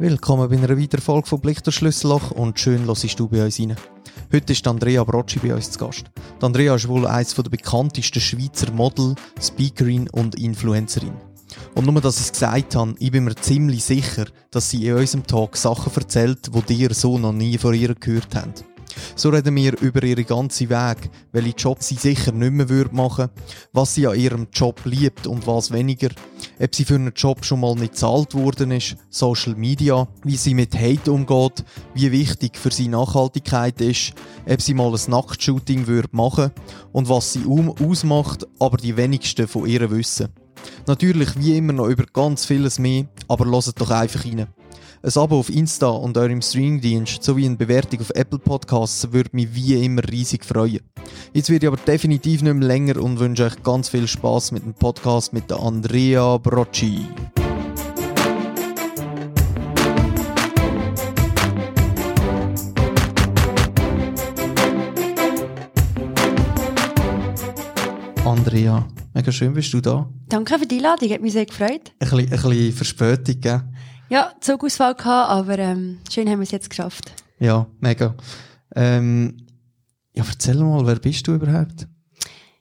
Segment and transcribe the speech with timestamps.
[0.00, 3.58] Willkommen bei einer weiteren Folge von Blick durch Schlüsselloch und schön hörst du bei uns
[3.58, 3.74] rein.
[4.32, 6.04] Heute ist Andrea Brocci bei uns zu Gast.
[6.40, 11.14] Die Andrea ist wohl eines der bekanntesten Schweizer Model, Speakerin und Influencerin.
[11.74, 14.94] Und nur, dass ich es gesagt habe, ich bin mir ziemlich sicher, dass sie in
[14.94, 18.54] unserem Talk Sachen erzählt, die dir so noch nie von ihr gehört haben.
[19.16, 23.42] So reden wir über ihre ganze Weg, welche Job sie sicher nicht mehr machen würde,
[23.72, 26.08] was sie an ihrem Job liebt und was weniger,
[26.60, 30.54] ob sie für einen Job schon mal nicht bezahlt worden ist, Social Media, wie sie
[30.54, 31.64] mit Hate umgeht,
[31.94, 34.12] wie wichtig für sie Nachhaltigkeit ist,
[34.48, 36.52] ob sie mal ein Nacktshooting würde machen
[36.92, 40.28] und was sie um ausmacht, aber die wenigsten von ihr wissen.
[40.86, 44.48] Natürlich wie immer noch über ganz vieles mehr, aber lasst doch einfach rein.
[45.00, 49.54] Ein Abo auf Insta und eurem Streamingdienst sowie eine Bewertung auf Apple Podcasts würde mich
[49.54, 50.80] wie immer riesig freuen.
[51.32, 54.64] Jetzt werde ich aber definitiv nicht mehr länger und wünsche euch ganz viel Spaß mit
[54.64, 57.06] dem Podcast mit der Andrea Brocci.
[68.24, 70.08] Andrea, mega schön bist du da.
[70.28, 71.92] Danke für die Einladung, hat mich sehr gefreut.
[72.00, 73.62] Ein bisschen, ein bisschen Verspätung, gell?
[74.10, 77.12] Ja, Zugausfall gehabt, aber ähm, schön haben wir es jetzt geschafft.
[77.38, 78.14] Ja, mega.
[78.74, 79.46] Ähm,
[80.14, 81.86] ja, erzähl mal, wer bist du überhaupt?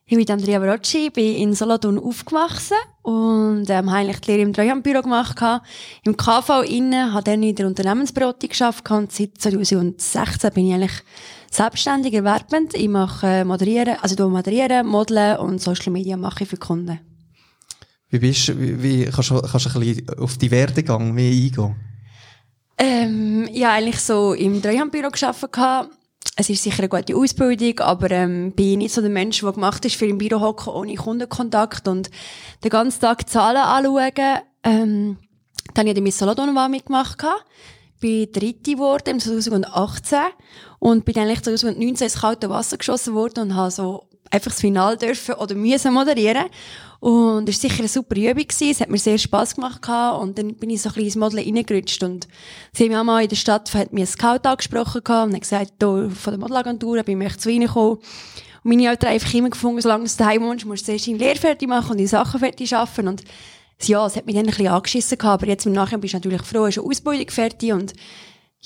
[0.05, 4.53] Ich bin Andrea Barocci, bin in Solothurn aufgewachsen und ähm, habe eigentlich die Lehre im
[4.53, 5.37] Treuhandbüro gemacht.
[6.03, 11.03] Im KV innen, habe dann in der Unternehmensberatung geschafft und seit 2016 bin ich eigentlich
[11.51, 12.73] selbstständig erwerbend.
[12.73, 16.99] Ich mache äh, moderieren, also moderieren, modeln und Social Media mache ich für Kunden.
[18.09, 21.75] Wie bist wie, wie kannst du, kannst du ein bisschen auf die Werdegang mehr eingehen?
[22.77, 25.91] Ähm, ja, eigentlich so im Treuhandbüro gearbeitet.
[26.35, 29.83] Es ist sicher eine gute Ausbildung, aber ähm, bin nicht so der Mensch, der gemacht
[29.85, 32.11] ist für im Büro hocken ohne Kundenkontakt und
[32.63, 34.41] den ganzen Tag Zahlen anschauen.
[34.63, 35.17] Ähm,
[35.73, 37.17] dann habe ich die Miss Solothurn mitgemacht.
[37.99, 40.19] Bin dritte geworden im 2018
[40.77, 44.97] und bin eigentlich 2019 ins kalte Wasser geschossen worden und habe so einfach das Finale
[44.97, 46.45] dürfen oder müssen moderieren.
[46.99, 48.47] Und es war sicher eine super Übung.
[48.47, 48.71] Gewesen.
[48.71, 49.81] Es hat mir sehr Spass gemacht.
[49.81, 50.21] Gehabt.
[50.21, 52.03] Und dann bin ich so ein bisschen ins Modeln reingerutscht.
[52.03, 52.27] Und
[52.73, 55.73] sie haben mal in der Stadt, hat mir ein Scout angesprochen gehabt und hat gesagt,
[55.79, 57.97] da, von der Modelagentur bin ich zu Ihnen gekommen.
[57.97, 58.01] Und
[58.63, 61.35] meine Eltern haben einfach immer gefunden, solange du daheim wohnst, musst du zuerst deine Lehre
[61.35, 63.07] fertig machen und die Sachen fertig schaffen.
[63.07, 63.23] Und
[63.83, 65.43] ja, es hat mich dann ein bisschen angeschissen gehabt.
[65.43, 67.93] Aber jetzt im Nachhinein bist du natürlich froh, hast eine Ausbildung fertig und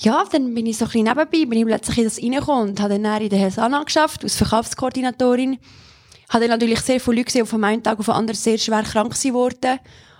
[0.04, 2.80] ja, dann bin ich so ein bisschen nebenbei, bin ich plötzlich in das reingekommen und
[2.80, 5.58] habe dann in der Helsana geschafft, als Verkaufskoordinatorin.
[6.28, 8.58] Habe dann natürlich sehr viele Leute gesehen, die von einem Tag auf den anderen sehr
[8.58, 9.78] schwer krank wurden.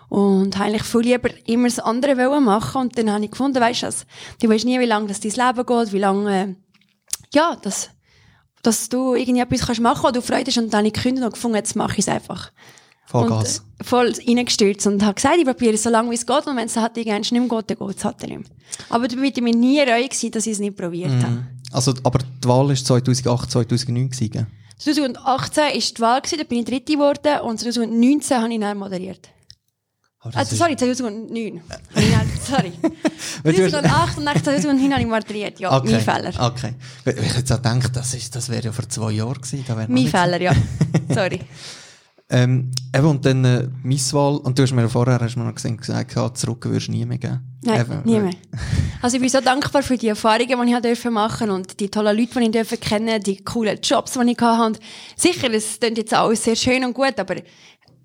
[0.09, 2.83] Und eigentlich viel lieber immer das andere wollen machen.
[2.83, 3.89] Und dann habe ich gefunden, weisst du,
[4.41, 6.55] du weißt nie, wie lange das dein Leben geht, wie lange, äh,
[7.35, 7.91] ja, das,
[8.63, 10.59] dass du irgendwie etwas kannst machen, wo du Freude hast.
[10.59, 12.53] Und dann habe ich gekündigt und gefunden, jetzt mache ich es einfach.
[13.13, 13.59] Vollgas.
[13.59, 16.47] Und, äh, voll reingestürzt und habe gesagt, ich probiere es so lange, wie es geht.
[16.47, 18.49] Und wenn es halt irgendwann nicht mehr geht, dann geht es halt nicht mehr.
[18.89, 21.23] Aber da war mir nie reue, dass ich es nicht probiert mm.
[21.23, 21.47] habe.
[21.73, 24.47] Also, aber die Wahl war 2008, 2009 gewesen,
[24.79, 28.79] 2018 war die Wahl, gewesen, da bin ich Dritte geworden und 2019 habe ich dann
[28.79, 29.29] moderiert.
[30.25, 31.61] Oh, also, sorry, 2009.
[32.49, 32.73] sorry.
[33.43, 35.93] 2008 und 2009 habe ich moderiert, ja, okay.
[35.93, 36.51] mein Fehler.
[36.51, 36.75] Okay.
[37.05, 39.65] Ich hätte auch gedacht, das, ist, das wäre ja vor zwei Jahren gewesen.
[39.89, 40.53] Mein Fehler, ja.
[41.09, 41.41] Sorry.
[42.35, 46.15] Ähm, eben, und dann äh, Misswahl, und du hast mir vorher hast mir noch gesagt,
[46.17, 47.41] ja, zurück würdest du nie mehr geben.
[47.63, 48.33] Nein, eben, nie mehr.
[49.03, 52.17] Also ich bin so dankbar für die Erfahrungen, die ich dürfen machen und die tollen
[52.17, 54.65] Leute, die ich dürfen kennen, die coolen Jobs, die ich hatte.
[54.65, 54.81] Und
[55.15, 57.35] sicher, es klingt jetzt alles sehr schön und gut, aber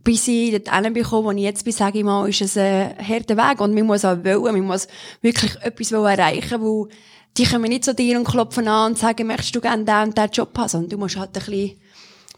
[0.03, 3.37] bis ich dorthin bekomme, wo ich jetzt bin, sage ich mal, ist es ein harter
[3.37, 4.89] Weg und man muss auch wollen, man muss
[5.21, 6.89] wirklich etwas erreichen, wo
[7.37, 10.17] die kommen nicht zu dir und klopfen an und sagen, möchtest du gerne den und
[10.17, 11.79] den Job haben, sondern du musst halt ein bisschen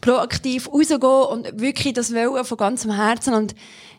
[0.00, 3.34] proaktiv rausgehen und wirklich das wollen von ganzem Herzen.
[3.34, 3.54] Und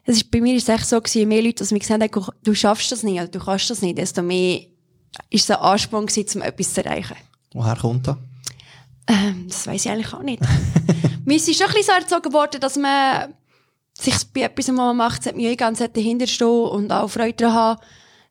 [0.06, 2.02] es ist, bei mir ist es echt so gewesen, je mehr Leute, dass mir gesagt
[2.02, 4.62] haben, du schaffst das nicht, oder du kannst das nicht, desto mehr
[5.30, 7.18] ist es ein Ansporn gewesen, um etwas zu erreichen.
[7.54, 8.18] Woher kommt das?
[9.08, 10.42] Ähm, das weiß ich eigentlich auch nicht.
[11.26, 13.34] mir ist schon ein bisschen so erzogen worden, dass man
[13.94, 17.82] sich bei etwas mal macht, sollte man ganz dahinter stehen und auch Freude daran haben,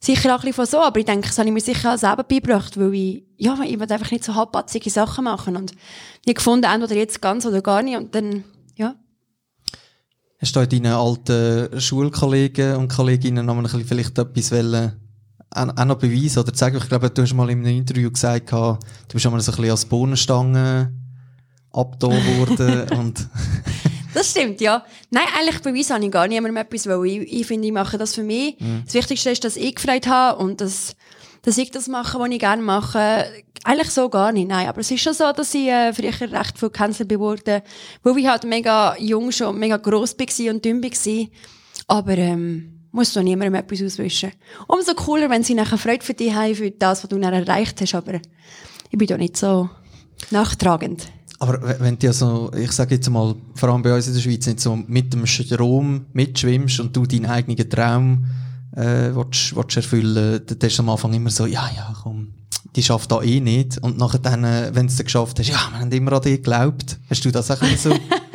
[0.02, 1.98] sicher auch ein bisschen von so, aber ich denke, das habe ich mir sicher auch
[1.98, 5.72] selber beigebracht, weil ich, ja, ich will einfach nicht so halbpatzige Sachen machen und
[6.24, 8.44] ich gefunden, entweder jetzt ganz oder gar nicht und dann,
[8.76, 8.94] ja.
[10.38, 14.92] Hast du deinen alten Schulkollegen und Kolleginnen noch ein bisschen vielleicht etwas wollen,
[15.50, 16.78] auch noch beweisen oder zeigen?
[16.78, 18.78] Ich glaube, du hast mal in einem Interview gesagt, du
[19.12, 20.94] bist einmal so ein bisschen als Bohnenstange
[21.72, 23.28] abgetan worden und
[24.14, 24.84] das stimmt, ja.
[25.10, 28.14] Nein, eigentlich beweise habe ich gar niemandem etwas, weil ich, ich finde, ich mache das
[28.14, 28.58] für mich.
[28.58, 28.82] Mhm.
[28.84, 30.96] Das Wichtigste ist, dass ich Freude habe und dass,
[31.42, 33.26] dass ich das mache, was ich gerne mache.
[33.64, 34.68] Eigentlich so gar nicht, nein.
[34.68, 37.62] Aber es ist schon so, dass ich äh, früher recht viel gecancelt wurde,
[38.02, 41.26] weil ich halt mega jung schon, mega gross war und dünn war.
[41.86, 44.32] Aber ähm, musst du niemandem etwas auswischen.
[44.66, 47.80] Umso cooler, wenn sie nachher Freude für dich haben, für das, was du dann erreicht
[47.80, 48.20] hast, aber
[48.90, 49.68] ich bin da nicht so
[50.30, 51.06] nachtragend.
[51.40, 54.20] Aber wenn du ja so, ich sage jetzt mal, vor allem bei uns in der
[54.20, 58.26] Schweiz, nicht so mit dem Strom mitschwimmst und du deinen eigenen Traum
[58.76, 62.28] äh, willst, willst erfüllen, dann ist am Anfang immer so, ja, ja, komm,
[62.76, 63.78] die schafft da eh nicht.
[63.78, 66.36] Und nachher dann, äh, wenn du es geschafft hast, ja, wir haben immer an dich
[66.36, 66.98] geglaubt.
[67.08, 67.90] Hast du das auch so?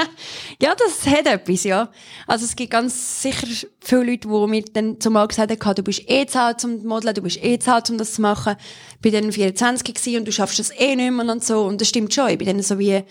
[0.61, 1.91] ja, das hat etwas, ja.
[2.27, 3.47] Also es gibt ganz sicher
[3.79, 7.13] viele Leute, die mir dann zumal gesagt haben, du bist eh zu alt zum Modeln,
[7.13, 8.55] du bist eh zu alt, um das zu machen.
[8.95, 11.63] Ich bin dann 24 gewesen und du schaffst das eh nicht mehr und so.
[11.63, 12.29] Und das stimmt schon.
[12.29, 13.03] Ich bin dann so wie,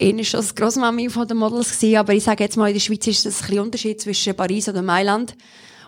[0.00, 2.80] eh schon das Grossmami von den Models gewesen, aber ich sage jetzt mal, in der
[2.80, 5.36] Schweiz ist das ein bisschen Unterschied zwischen Paris oder Mailand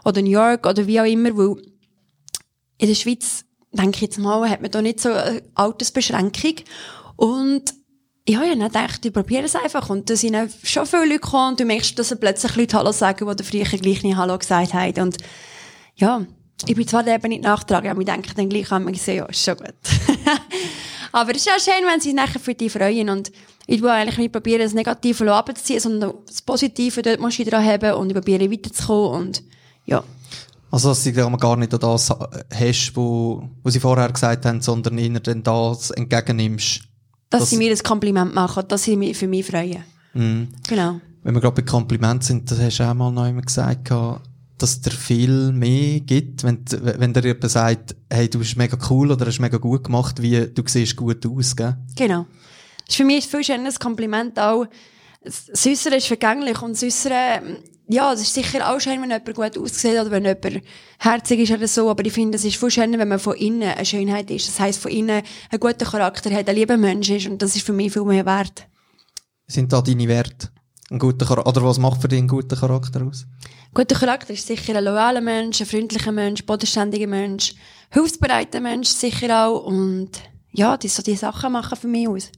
[0.04, 1.62] oder New York oder wie auch immer, weil
[2.78, 6.56] in der Schweiz, denke ich jetzt mal, hat man da nicht so eine Altersbeschränkung
[7.16, 7.75] und
[8.29, 9.91] ja, ich habe gedacht, ich probiere es einfach.
[9.91, 13.37] Und da sind schon viele Leute gekommen und du merkst, dass plötzlich Leute Hallo sagen,
[13.37, 15.03] die früher gleich nicht Hallo gesagt haben.
[15.03, 15.17] Und
[15.97, 16.25] ja,
[16.67, 19.43] ich bin zwar eben nicht nachtragen, aber ich denke dann gleich an mich, ja, ist
[19.43, 19.75] schon gut.
[21.13, 23.11] aber es ist auch schön, wenn sie sich für dich freuen.
[23.11, 23.33] Und
[23.67, 27.65] ich will eigentlich nicht probieren, das Negative abzuziehen, sondern das Positive dort muss ich dran
[27.65, 29.43] haben und ich probiere weiterzukommen und
[29.85, 30.05] ja.
[30.71, 35.21] Also, dass du gar nicht das hast, wo, wo sie vorher gesagt haben, sondern eher
[35.21, 36.83] dann das entgegennimmst.
[37.32, 39.82] Dass, dass sie mir ein Kompliment machen, dass sie mich für mich freuen.
[40.14, 40.49] Mhm.
[40.69, 41.00] Genau.
[41.25, 43.90] Wenn wir gerade bei Komplimenten sind, das hast du auch mal noch immer gesagt,
[44.58, 49.11] dass dir viel mehr gibt, wenn, wenn dir jemand sagt, hey, du bist mega cool
[49.11, 51.76] oder hast mega gut gemacht, wie du siehst gut aus, gell?
[51.96, 52.26] Genau.
[52.79, 54.67] Das ist für mich viel schöneres Kompliment auch.
[55.25, 57.40] Das Äußere ist vergänglich und das Äußere,
[57.93, 60.65] ja, es ist sicher auch schön, wenn jemand gut aussieht oder wenn jemand
[60.99, 63.69] herzig ist oder so, aber ich finde, es ist viel schöner, wenn man von innen
[63.69, 64.49] eine Schönheit ist.
[64.49, 67.67] Das heisst, von innen einen guten Charakter hat, ein lieber Mensch ist und das ist
[67.67, 68.67] für mich viel mehr wert.
[69.47, 70.49] Sind da deine Werte?
[70.91, 73.27] Ein guter Charakter, oder was macht für dich einen guten Charakter aus?
[73.44, 77.55] Ein guter Charakter ist sicher ein loyaler Mensch, ein freundlicher Mensch, bodenständiger Mensch,
[77.91, 80.11] hilfsbereiter Mensch sicher auch und
[80.50, 82.31] ja, die, so die Sachen machen für mich aus.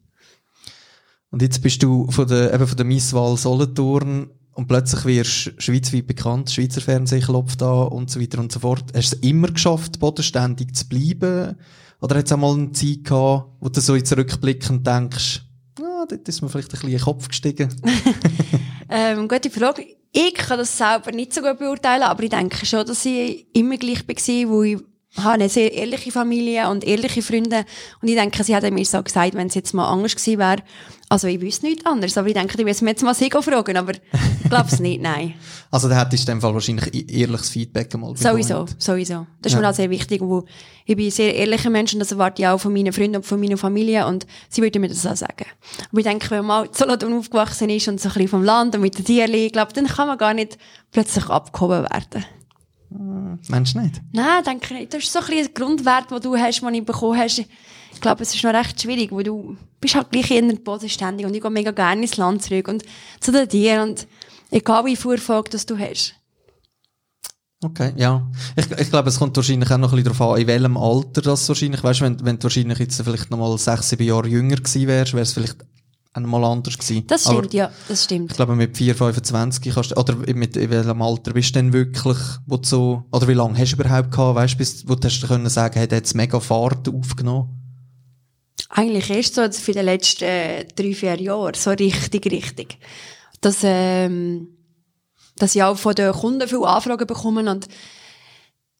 [1.30, 5.60] Und jetzt bist du von der, eben von der Misswahl Solothurn und plötzlich wirst du
[5.60, 8.84] schweizweit bekannt, Schweizer Fernsehen klopft da und so weiter und so fort.
[8.94, 11.56] Hast du es immer geschafft, bodenständig zu bleiben?
[12.00, 15.42] Oder hat es auch mal eine Zeit gehabt, wo du so zurückblickend denkst,
[15.80, 17.68] ah, dort ist mir vielleicht ein bisschen in den Kopf gestiegen?
[18.88, 19.86] ähm, gute Frage.
[20.12, 23.76] Ich kann das selber nicht so gut beurteilen, aber ich denke schon, dass ich immer
[23.76, 24.78] gleich war, wo ich
[25.18, 27.64] habe eine sehr ehrliche Familie und ehrliche Freunde.
[28.02, 30.62] Und ich denke, sie hätten mir so gesagt, wenn es jetzt mal anders gewesen wäre.
[31.08, 33.92] Also ich wüsste nichts anderes, aber ich denke, ich müssen jetzt mal sie fragen, aber
[33.92, 35.34] ich glaube es nicht, nein.
[35.70, 38.42] Also da hättest du in dem Fall wahrscheinlich ehrliches Feedback einmal bekommen.
[38.42, 39.26] Sowieso, sowieso.
[39.42, 39.60] Das ist ja.
[39.60, 40.44] mir auch sehr wichtig, wo
[40.86, 43.26] ich bin ein sehr ehrlicher Mensch und das erwarte ich auch von meinen Freunden und
[43.26, 45.46] von meiner Familie und sie würden mir das auch sagen.
[45.90, 48.44] Aber ich denke, wenn man mal so Solothurn aufgewachsen ist und so ein bisschen vom
[48.44, 50.58] Land und mit den Tieren, ich glaube, dann kann man gar nicht
[50.92, 52.24] plötzlich abgehoben werden.
[53.48, 54.00] Meinst du nicht?
[54.12, 54.94] Nein, denke ich nicht.
[54.94, 57.38] Das ist so ein, ein Grundwert, den du hast, den ich bekommen hast.
[57.38, 61.26] Ich glaube, es ist noch recht schwierig, weil du bist halt gleich in der bodenständig
[61.26, 62.84] und ich gehe mega gerne ins Land zurück und
[63.20, 64.06] zu den Tieren und
[64.50, 66.14] egal wie Vorfolge das du hast.
[67.64, 68.30] Okay, ja.
[68.56, 71.22] Ich, ich glaube, es kommt wahrscheinlich auch noch ein bisschen darauf an, in welchem Alter
[71.22, 74.56] das wahrscheinlich, weißt wenn, wenn du wahrscheinlich jetzt vielleicht noch mal sechs, sieben Jahre jünger
[74.56, 75.56] gewesen wärst, wäre es vielleicht
[76.14, 77.06] einmal anders gewesen.
[77.06, 78.30] Das stimmt, Aber ja, das stimmt.
[78.30, 81.72] Ich glaube, mit 4, 25 kannst du, oder mit in welchem Alter bist du denn
[81.72, 84.94] wirklich, wo du so, oder wie lange hast du überhaupt gehabt, weißt du, bis, wo
[84.94, 87.60] du hast können sagen, hat jetzt mega Fahrt aufgenommen?
[88.70, 92.78] Eigentlich erst so für die letzten äh, drei, vier Jahre, so richtig, richtig.
[93.40, 94.48] Dass, ähm,
[95.36, 97.68] dass ich auch von den Kunden viele Anfragen bekommen und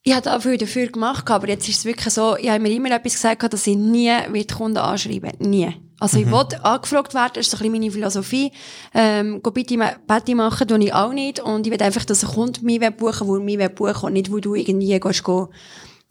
[0.07, 2.71] ich habe auch viel dafür gemacht, aber jetzt ist es wirklich so, ich habe mir
[2.71, 5.73] immer etwas gesagt, dass ich nie die Kunden anschreiben Nie.
[5.99, 6.25] Also mhm.
[6.25, 8.51] ich wollte angefragt werden, das ist so ein bisschen meine Philosophie.
[8.93, 11.39] Ähm, go bitte Betty machen, tue ich auch nicht.
[11.39, 14.13] Und ich will einfach, dass ein Kunde mich buchen will, der mich buchen will und
[14.13, 15.49] nicht, wo du irgendwie gehst, go,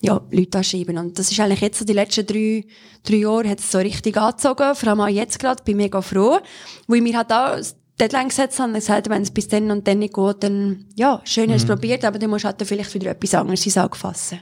[0.00, 0.98] ja, Leute anschreiben.
[0.98, 2.64] Und das ist eigentlich jetzt so die letzten drei,
[3.02, 4.74] drei Jahre hat es so richtig angezogen.
[4.74, 6.38] Vor allem auch jetzt gerade, bin mega froh.
[6.86, 7.58] Weil mir hat auch
[8.00, 11.20] Deadline gesetzt haben und gesagt, wenn es bis dann und dann nicht geht, dann, ja,
[11.24, 11.76] schön hast du mhm.
[11.76, 14.40] probiert, aber dann musst du halt vielleicht wieder etwas anderes ins Auge fassen.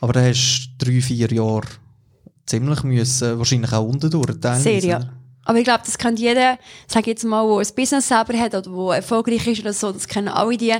[0.00, 1.66] Aber da hast du drei, vier Jahre
[2.46, 5.00] ziemlich müssen, wahrscheinlich auch unten durch, Sehr, ja.
[5.44, 8.72] Aber ich glaube, das kennt jeder, sag jetzt mal, der ein Business selber hat oder
[8.72, 10.74] wo erfolgreich ist oder so, das kennen alle die.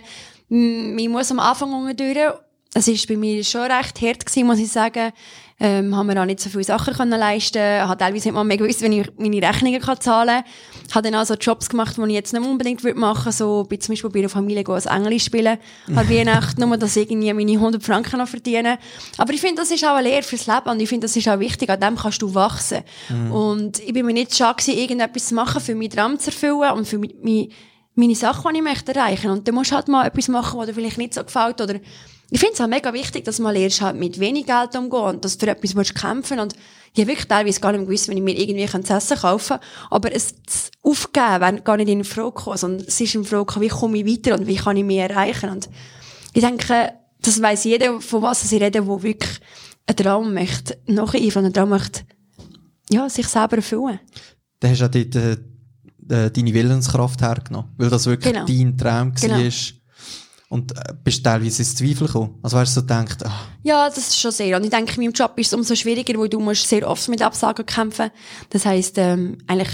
[0.48, 2.34] Man muss am Anfang unten durch.
[2.74, 5.12] Es war bei mir schon recht hart gewesen, muss ich sagen
[5.58, 8.58] ähm, haben wir auch nicht so viele Sachen können leisten Habe teilweise nicht mal mehr
[8.58, 10.94] gewusst, wenn ich meine Rechnungen kann zahlen kann.
[10.94, 13.36] Habe dann auch so Jobs gemacht, die ich jetzt nicht unbedingt würde machen würde.
[13.36, 15.56] So, bei zum Beispiel bei einer Familie gehen, als Englisch spielen.
[15.94, 18.78] An Weihnachten, nur, dass ich irgendwie meine 100 Franken noch verdiene.
[19.16, 21.26] Aber ich finde, das ist auch eine Lehre fürs Leben und ich finde, das ist
[21.26, 21.70] auch wichtig.
[21.70, 22.82] An dem kannst du wachsen.
[23.08, 23.32] Mhm.
[23.32, 26.72] Und ich bin mir nicht schade gewesen, irgendetwas zu machen, für meinen Traum zu erfüllen
[26.72, 27.14] und für mich,
[27.94, 29.30] meine Sachen, die ich möchte erreichen.
[29.30, 31.62] Und dann musst du halt mal etwas machen, was dir vielleicht nicht so gefällt.
[31.62, 31.76] Oder
[32.30, 35.24] ich finde es auch mega wichtig, dass man lernst halt mit wenig Geld umgehen und
[35.24, 36.54] dass du für etwas willst kämpfen und
[36.92, 39.58] ich habe wirklich teilweise gar nicht mehr gewusst, wenn ich mir irgendwie zu essen kaufen
[39.58, 39.68] kann.
[39.90, 40.34] Aber es
[40.82, 44.06] aufgeben wäre gar nicht in Frage gekommen, sondern es ist in Frage, wie komme ich
[44.06, 45.50] weiter und wie kann ich mehr erreichen.
[45.50, 45.68] Und
[46.32, 49.40] ich denke, das weiss jeder, von was ich rede, der wirklich
[49.86, 52.00] einen Traum möchte, nacheifern, einen Traum möchte,
[52.90, 54.00] ja, sich selber erfüllen.
[54.60, 58.46] Da hast du auch dort, äh, deine Willenskraft hergenommen, weil das wirklich Genau.
[58.46, 59.36] dein Traum Genau.
[60.48, 62.38] Und äh, bist teilweise ins Zweifel gekommen.
[62.42, 64.56] Also weißt du, so gedacht, ah, Ja, das ist schon sehr.
[64.56, 67.08] Und ich denke, in meinem Job ist es umso schwieriger, weil du musst sehr oft
[67.08, 68.10] mit Absagen kämpfen.
[68.50, 69.70] Das heisst, ähm, eigentlich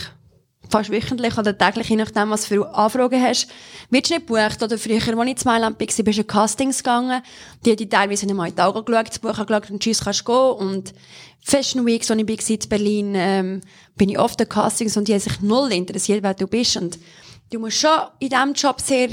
[0.73, 3.49] fast wöchentlich oder täglich, je nachdem, was für Anfragen hast,
[3.91, 4.63] wirst du nicht gebucht.
[4.63, 7.23] Oder früher, als ich in Mailand war, bist du in Castings gegangen.
[7.65, 10.27] Die die teilweise nicht mal in die Augen geschaut, das Buch angeschaut und tschüss, kannst
[10.27, 10.69] du gehen.
[10.69, 10.95] Und
[11.45, 13.61] Fashion Weeks, wo ich war in Berlin, ähm,
[13.97, 16.77] bin ich oft in Castings und die haben sich null interessiert, wer du bist.
[16.79, 16.99] Und
[17.51, 19.09] du musst schon in diesem Job sehr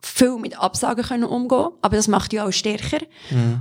[0.00, 2.98] viel mit Absagen können umgehen, aber das macht dich auch stärker.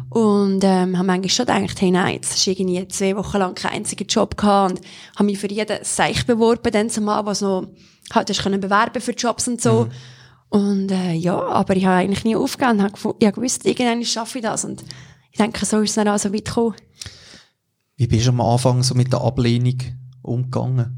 [0.09, 3.77] Und ähm, habe manchmal schon gedacht, hey nein, jetzt hast irgendwie zwei Wochen lang keinen
[3.77, 4.81] einzigen Job gehabt und
[5.15, 7.67] habe mich für jeden Seich beworben, dann zumal, was noch
[8.13, 9.87] halt hast können bewerben für Jobs und so.
[10.49, 14.43] Und äh, ja, aber ich habe eigentlich nie aufgegeben und habe gewusst, irgendwann schaffe ich
[14.43, 14.83] das und
[15.31, 16.75] ich denke, so ist es dann auch so weit gekommen.
[17.97, 19.77] wie bist du am Anfang so mit der Ablehnung
[20.21, 20.96] umgegangen?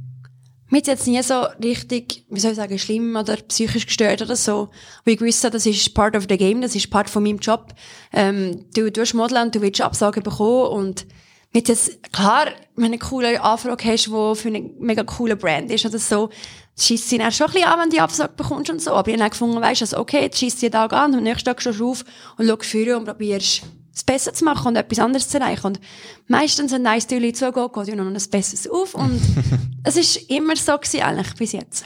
[0.69, 4.35] Mir ist jetzt nie so richtig, wie soll ich sagen, schlimm oder psychisch gestört oder
[4.35, 4.69] so.
[5.03, 7.73] Weil ich wusste, das ist part of the game, das ist part von meinem Job.
[8.13, 11.07] Ähm, du tust modeln und du willst Absagen bekommen und
[11.51, 12.45] mit jetzt, klar,
[12.75, 16.29] wenn du eine coole Anfrage hast, die für eine mega coole Brand ist oder so,
[16.79, 18.91] schießt sie dann schon ein bisschen an, wenn du die Absage bekommst und so.
[18.91, 21.11] Aber ich habe dann gefunden, weisst du, also okay, jetzt schießt sie den Tag an
[21.11, 22.05] und am nächsten Tag stehst du auf
[22.37, 23.63] und schaust vorne und probierst
[23.99, 25.67] es besser zu machen und etwas anderes zu erreichen.
[25.67, 25.79] Und
[26.27, 29.19] meistens, ein Stühle zugeht, geht ja noch ein besseres auf und
[29.83, 31.85] es ist immer so gewesen, eigentlich, bis jetzt.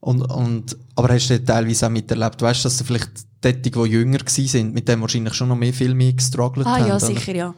[0.00, 3.10] Und, und, aber hast du dort teilweise auch miterlebt, weißt du, dass du vielleicht
[3.40, 6.88] dort, die jünger sind, mit dem wahrscheinlich schon noch mehr viel mehr gestruggelt Ah haben?
[6.88, 7.06] ja, oder?
[7.06, 7.54] sicher, ja.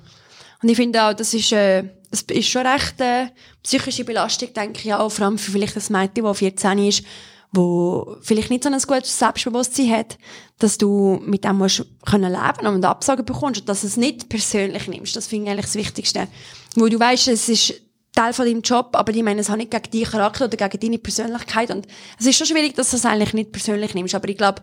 [0.63, 3.27] Und ich finde auch, das ist, äh, das ist schon recht äh,
[3.63, 7.05] psychische Belastung, denke ich auch, vor allem für vielleicht ein Mädchen, das 14 ist,
[7.53, 10.19] wo vielleicht nicht so ein gutes Selbstbewusstsein hat,
[10.59, 14.29] dass du mit dem musst können leben und Absagen bekommst und dass du es nicht
[14.29, 15.17] persönlich nimmst.
[15.17, 16.29] Das finde ich eigentlich das Wichtigste.
[16.77, 17.75] Wo du weißt, es ist
[18.15, 20.81] Teil von deinem Job, aber ich meine, es hat nicht gegen deinen Charakter oder gegen
[20.81, 21.87] deine Persönlichkeit und
[22.19, 24.63] es ist schon schwierig, dass du es eigentlich nicht persönlich nimmst, aber ich glaube,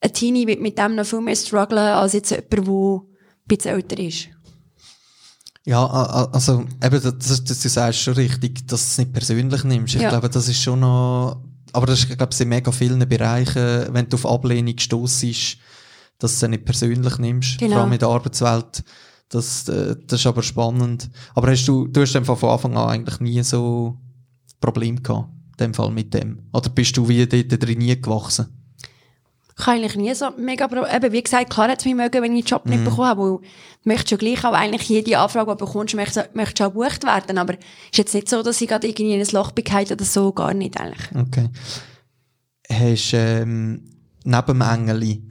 [0.00, 3.00] ein Teenie wird mit dem noch viel mehr strugglen als jetzt jemand, der ein
[3.46, 4.28] bisschen älter ist.
[5.64, 9.64] Ja, also, eben, das, das, das du sagst schon richtig, dass du es nicht persönlich
[9.64, 9.94] nimmst.
[9.96, 10.08] Ich Ja.
[10.08, 14.08] glaube, das ist schon noch, aber das ist, glaube ich, in mega vielen Bereichen, wenn
[14.08, 15.58] du auf Ablehnung stossest,
[16.18, 17.58] dass du es nicht persönlich nimmst.
[17.58, 17.74] Genau.
[17.74, 18.84] Vor allem in der Arbeitswelt.
[19.28, 21.10] Das, äh, das ist aber spannend.
[21.34, 23.98] Aber hast du, du hast einfach von Anfang an eigentlich nie so
[24.60, 26.48] Problem gehabt, in dem Fall mit dem?
[26.52, 28.46] Oder bist du wie dort drin nie gewachsen?
[29.58, 32.44] Ich eigentlich nie so mega Eben, wie gesagt, klar hat es mich mögen, wenn ich
[32.44, 33.42] den Job nicht bekommen habe, weil du
[33.84, 37.38] möchtest ja gleich auch eigentlich jede Anfrage, die du bekommst, möchtest, möchtest auch gebucht werden.
[37.38, 37.58] Aber es
[37.90, 40.54] ist jetzt nicht so, dass ich gerade irgendwie in ein Loch gefallen oder so, gar
[40.54, 41.08] nicht eigentlich.
[41.12, 41.48] Okay.
[42.70, 43.82] Hast ähm,
[44.24, 45.22] neben dem Engeli,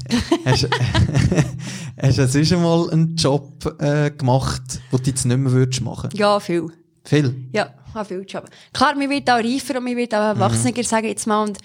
[0.44, 0.68] hast,
[2.02, 6.10] hast du sonst mal einen Job äh, gemacht, den du jetzt nicht mehr würdest machen?
[6.14, 6.68] Ja, viel.
[7.04, 7.48] Viel?
[7.52, 8.48] Ja, ich habe viel Job.
[8.72, 11.44] Klar, man wird auch reifer und man wird auch erwachsener, sage ich jetzt mal.
[11.44, 11.58] Und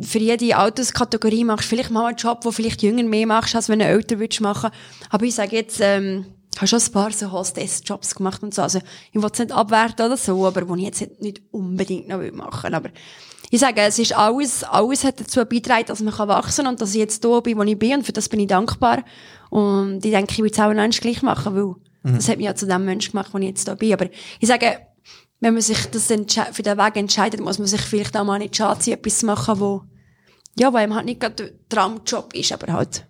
[0.00, 3.68] für jede Alterskategorie machst du vielleicht mal einen Job, wo vielleicht jünger mehr machst, als
[3.68, 4.70] wenn du älter würdest machen.
[5.10, 8.62] Aber ich sage jetzt, ähm, ich habe schon ein paar so Hostess-Jobs gemacht und so.
[8.62, 8.80] Also,
[9.12, 12.64] ich will es nicht abwerten oder so, aber wo ich jetzt nicht unbedingt noch machen
[12.64, 12.74] will.
[12.74, 12.90] Aber
[13.50, 16.90] ich sage, es ist alles, alles hat dazu beigetragen, dass man kann wachsen und dass
[16.90, 19.04] ich jetzt da bin, wo ich bin und für das bin ich dankbar.
[19.50, 21.74] Und ich denke, ich würde es auch einen Menschen gleich machen, weil
[22.04, 23.92] das hat mich ja zu dem Menschen gemacht, wo ich jetzt da bin.
[23.92, 24.06] Aber
[24.38, 24.78] ich sage,
[25.44, 28.56] wenn man sich das für den Weg entscheidet, muss man sich vielleicht auch mal nicht
[28.56, 29.82] schade sein, etwas machen, wo,
[30.58, 33.06] ja, wo einem halt nicht gerade der Traumjob ist, aber halt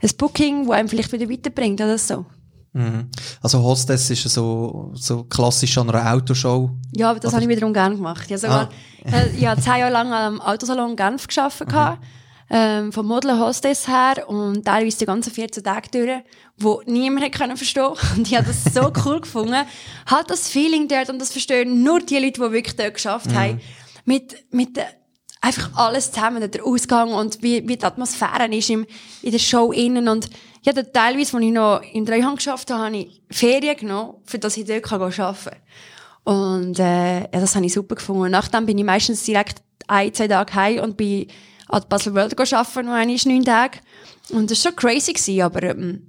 [0.00, 2.24] ein Booking, wo einem vielleicht wieder weiterbringt oder so.
[2.72, 3.10] Mhm.
[3.42, 6.70] Also Hostess ist so, so klassisch an einer Autoshow.
[6.96, 8.22] Ja, aber das habe ich wiederum gerne gemacht.
[8.24, 8.70] Ich habe sogar,
[9.04, 12.04] äh, ich habe zehn Jahre lang am Autosalon Genf gearbeitet, gehabt,
[12.50, 16.22] ähm, vom Model Hostess her und teilweise die ganzen 14 Tage durch,
[16.58, 19.64] wo niemand hat können verstehen Und ich habe das so cool gefunden.
[20.06, 23.60] Halt das Feeling dort und das verstehen nur die Leute, die wirklich dort geschafft haben.
[24.04, 24.78] Mit, mit
[25.40, 28.86] einfach alles zusammen, der Ausgang und wie, wie die Atmosphäre ist im,
[29.22, 30.28] in der Show innen und
[30.62, 34.38] ja, dann teilweise, als ich noch in Dreihandel geschafft habe, habe ich Ferien genommen, für
[34.38, 35.36] dass ich dort arbeiten kann.
[36.24, 38.22] Und äh, ja, das habe ich super gefunden.
[38.22, 41.26] Und nachdem bin ich meistens direkt ein, zwei Tage heim und bin
[41.68, 43.78] an der Basel World arbeiten, noch einmal neun Tage.
[44.30, 46.02] Und das war schon crazy, gewesen, aber ähm,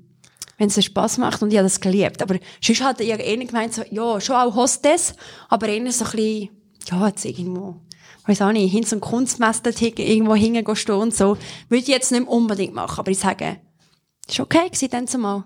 [0.57, 2.21] wenn es Spass macht und ich habe das geliebt.
[2.21, 5.13] Aber sonst hatte ich eher gemeint, so, ja, schon auch Hostess,
[5.49, 6.49] aber eher so ein bisschen,
[6.89, 7.81] ja, jetzt irgendwo
[8.27, 11.37] weiß auch nicht, hin zum Kunstmesse irgendwo hingehen und so,
[11.69, 13.57] würde ich jetzt nicht unbedingt machen, aber ich sage,
[14.27, 15.43] ist okay gewesen, dann zumal.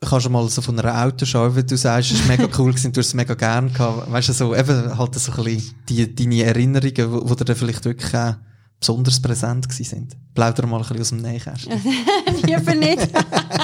[0.00, 2.92] Kannst du mal so von einer Autoschau, wie du sagst, es ist mega cool gewesen,
[2.92, 6.14] du hast es mega gern gehabt, weißt du, so, eben halt so ein bisschen die,
[6.14, 8.34] deine Erinnerungen, wo, wo dir dann vielleicht wirklich auch
[8.82, 10.16] besonders präsent sind.
[10.34, 11.72] Plauder mal ein bisschen aus dem Nähkästchen.
[12.42, 13.08] Lieber nicht.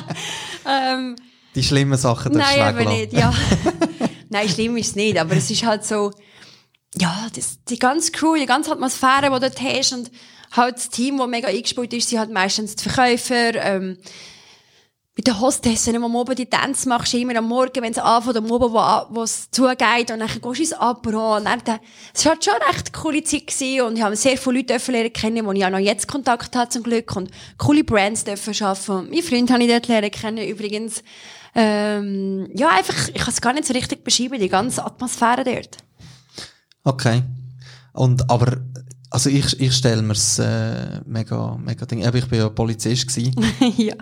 [0.67, 1.17] ähm,
[1.55, 3.35] die schlimmen Sachen Nein, eben nicht, ja.
[4.29, 6.13] Nein, schlimm ist es nicht, aber es ist halt so,
[6.95, 10.11] ja, das, die ganze Crew, die ganze Atmosphäre, die du dort hast und
[10.53, 13.99] halt das Team, das mega eingespielt ist, sind halt meistens die Verkäufer, ähm,
[15.19, 18.37] mit den Hostessen, wenn du oben die Tänze machst, immer am Morgen, wenn es anfängt,
[18.37, 21.61] am oben, wo, wo es zugeht, und dann gehst du ins Apero, und dann,
[22.15, 24.93] es war halt schon eine recht coole Zeit gewesen, und ich habe sehr viele Leute
[24.93, 28.55] lernen kennen, wo ich auch noch jetzt Kontakt habe, zum Glück, und coole Brands dürfen
[28.63, 29.11] arbeiten.
[29.11, 31.03] Mein Freund habe ich dort lernen kennen, übrigens.
[31.53, 35.79] Ähm, ja, einfach, ich kann es gar nicht so richtig beschreiben, die ganze Atmosphäre dort.
[36.85, 37.25] Okay.
[37.93, 38.59] Und, aber,
[39.11, 42.07] also ich, ich stelle mir es äh, mega, mega Ding.
[42.07, 43.35] Ich bin ja Polizist gewesen.
[43.77, 43.97] ja.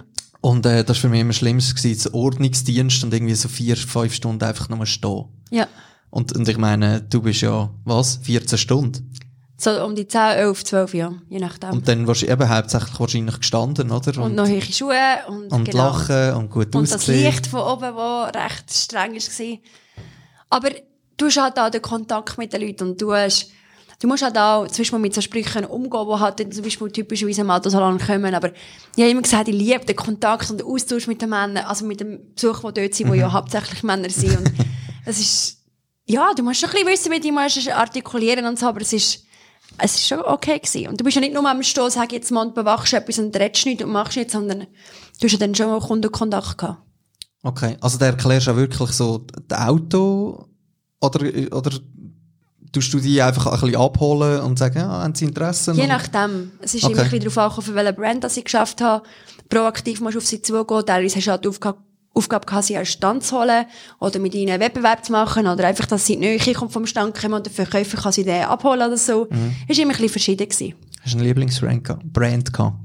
[0.47, 4.15] Und äh, das war für mich immer Schlimmes, gewesen, Ordnungsdienst und irgendwie so vier, fünf
[4.15, 5.25] Stunden einfach nur stehen.
[5.51, 5.67] Ja.
[6.11, 9.13] Und, und ich meine, du bist ja, was, 14 Stunden?
[9.57, 11.71] So um die 10, 11, 12 Jahre, je nachdem.
[11.71, 14.17] Und dann warst du eben hauptsächlich wahrscheinlich gestanden, oder?
[14.19, 15.89] Und, und noch höhere Schuhe und, und genau.
[15.89, 17.97] lachen und gut Und das Licht von oben,
[18.33, 19.59] das recht streng war.
[20.51, 20.69] Aber
[21.17, 23.51] du hast halt auch den Kontakt mit den Leuten und du hast,
[24.01, 27.41] du musst halt auch zum Beispiel mit so Sprüchen umgehen, die halt zum Beispiel typischerweise
[27.43, 31.07] im Autosalon kommen, aber ich habe immer gesagt, ich liebe den Kontakt und den Austausch
[31.07, 33.11] mit den Männern, also mit dem Besuch, die dort sind, mhm.
[33.11, 34.53] wo ja hauptsächlich Männer sind und
[35.07, 35.59] es ist,
[36.07, 38.93] ja, du musst schon ein bisschen wissen, wie du musst artikulieren und so, aber es
[38.93, 39.25] ist,
[39.79, 40.89] es ist schon okay gewesen.
[40.89, 43.37] Und du bist ja nicht nur am Stehen, sag jetzt mal, und bewachst etwas und
[43.37, 46.83] redest nicht und machst nicht, sondern du hast ja dann schon mal Kundenkontakt gehabt.
[47.43, 50.49] Okay, also da erklärst du ja wirklich so das Auto
[51.01, 51.21] oder,
[51.53, 51.71] oder
[52.77, 55.73] tust du die einfach ein bisschen abholen und sagen, ja, haben sie Interesse?
[55.73, 56.53] Je nachdem.
[56.61, 56.93] Es ist okay.
[56.93, 59.03] immer ein bisschen darauf angekommen, welche Brand das ich geschafft habe.
[59.49, 60.87] Proaktiv musst du auf sie zugehen.
[60.87, 61.79] Teilweise hast du halt die Aufgabe,
[62.13, 63.65] Aufgabe gehabt, sie als Stand zu holen
[63.99, 66.73] oder mit ihnen einen Wettbewerb zu machen oder einfach, dass sie in die Nähe kommt
[66.73, 69.27] vom Stand kommen und der Verkäufer kann sie den abholen oder so.
[69.31, 69.57] Mhm.
[69.69, 70.49] Es war immer ein bisschen verschieden.
[70.49, 70.75] Gewesen.
[71.03, 72.77] Hast du einen Lieblingsbrand gehabt?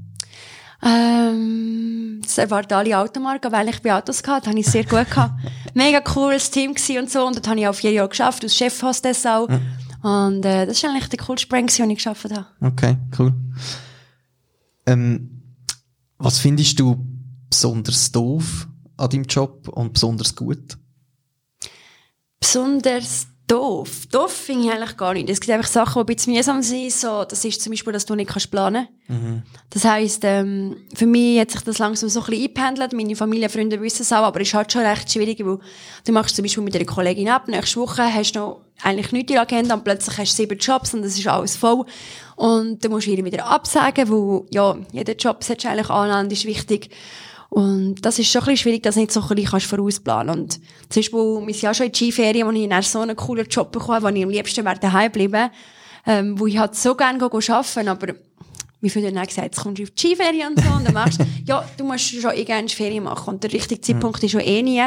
[0.84, 5.34] Ähm, das erwarten alle Automarken, weil ich bei Autos hatte, habe ich sehr gut gehabt.
[5.74, 9.24] Mega cooles Team und so, und dort habe ich auch vier Jahre geschafft, als Chefhostess
[9.26, 9.48] auch.
[9.48, 9.60] Mhm.
[10.02, 12.46] Und, äh, das ist eigentlich der coolste Brand, den ich geschafft habe.
[12.60, 13.32] Okay, cool.
[14.86, 15.42] Ähm,
[16.18, 17.06] was findest du
[17.48, 20.76] besonders doof an deinem Job und besonders gut?
[22.40, 24.06] Besonders doof.
[24.10, 25.28] Doof finde ich eigentlich gar nicht.
[25.28, 26.92] Es gibt einfach Sachen, die ein bisschen mühsam sind.
[26.92, 29.42] So, das ist zum Beispiel, dass du nicht kannst planen mhm.
[29.70, 32.92] Das heisst, ähm, für mich hat sich das langsam so ein bisschen eingependelt.
[32.92, 35.58] Meine Familie, Freunde wissen es auch, aber es ist halt schon recht schwierig, weil
[36.04, 39.30] du machst zum Beispiel mit einer Kollegin ab, nächste Woche hast du noch eigentlich nichts
[39.30, 41.84] in der Agenda und plötzlich hast du sieben Jobs und das ist alles voll.
[42.36, 46.44] Und du musst ihr wieder absagen, weil, ja, jeder Job solltest du eigentlich annehmen, ist
[46.44, 46.90] wichtig.
[47.52, 50.34] Und das ist schon ein bisschen schwierig, dass du nicht so ein bisschen kannst vorausplanen
[50.34, 50.56] kannst.
[50.56, 53.14] Und zum Beispiel, wir sind ja schon in die Skiferien, wo ich dann so einen
[53.14, 55.50] coolen Job bekomme, wo ich am liebsten wäre daheim bleiben,
[56.06, 58.14] ähm, wo ich halt so gerne arbeiten aber
[58.80, 61.20] wie viele dann gesagt, jetzt kommst du auf die Skiferien und so, und dann machst
[61.20, 64.40] du, ja, du musst schon eh gerne Ferien machen, und der richtige Zeitpunkt ist schon
[64.40, 64.82] eh nie.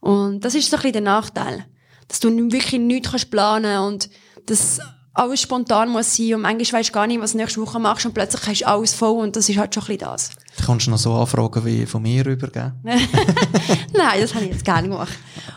[0.00, 1.64] Und das ist so ein bisschen der Nachteil.
[2.08, 4.10] Dass du wirklich nichts kannst planen und
[4.46, 4.80] das
[5.12, 8.06] alles spontan muss sein und manchmal weißt du gar nicht, was du nächste Woche machst
[8.06, 10.30] und plötzlich hast du alles voll und das ist halt schon ein bisschen das.
[10.56, 12.74] Du kannst noch so Anfragen wie von mir rübergeben?
[12.82, 15.12] Nein, das habe ich jetzt gerne gemacht.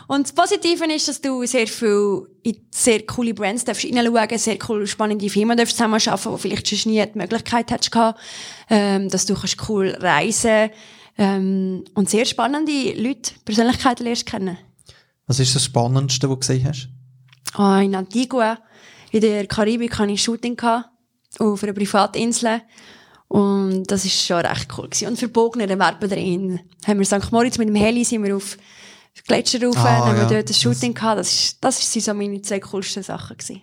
[0.08, 4.58] Und das Positive ist, dass du sehr viel in sehr coole Brands darfst hineinschauen, sehr
[4.68, 8.20] cool, spannende Firmen darfst zusammenarbeiten, wo vielleicht schon nie die Möglichkeit hättest gehabt,
[8.70, 10.70] ähm, dass du kannst cool reisen
[11.16, 14.58] ähm, und sehr spannende Leute, Persönlichkeiten lernst kennen.
[15.26, 16.88] Was ist das Spannendste, was du gesehen hast?
[17.56, 18.58] Oh, in Antigua
[19.14, 20.60] in der Karibik hatte ich ein Shooting
[21.38, 22.62] auf einer Privatinsel.
[23.28, 25.08] Und das ist schon recht cool gewesen.
[25.08, 27.30] Und für Bogner, der Werberin, haben wir St.
[27.30, 28.56] Moritz mit dem Heli, sind wir auf
[29.26, 30.28] Gletscher rauf, ah, haben ja.
[30.28, 31.18] wir dort ein Shooting das gehabt.
[31.20, 33.62] Das ist, das sind so meine zwei coolsten Sachen gewesen.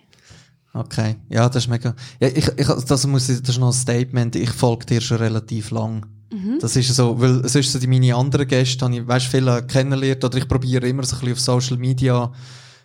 [0.72, 1.16] Okay.
[1.28, 1.94] Ja, das ist mega.
[2.18, 4.34] Ja, ich, ich, das muss, das ist noch ein Statement.
[4.36, 6.06] Ich folge dir schon relativ lang.
[6.32, 6.60] Mhm.
[6.60, 10.24] Das ist so, weil sonst so die meine anderen Gäste, habe ich, weißt, viele kennengelernt,
[10.24, 12.32] oder ich probiere immer so ein bisschen auf Social Media,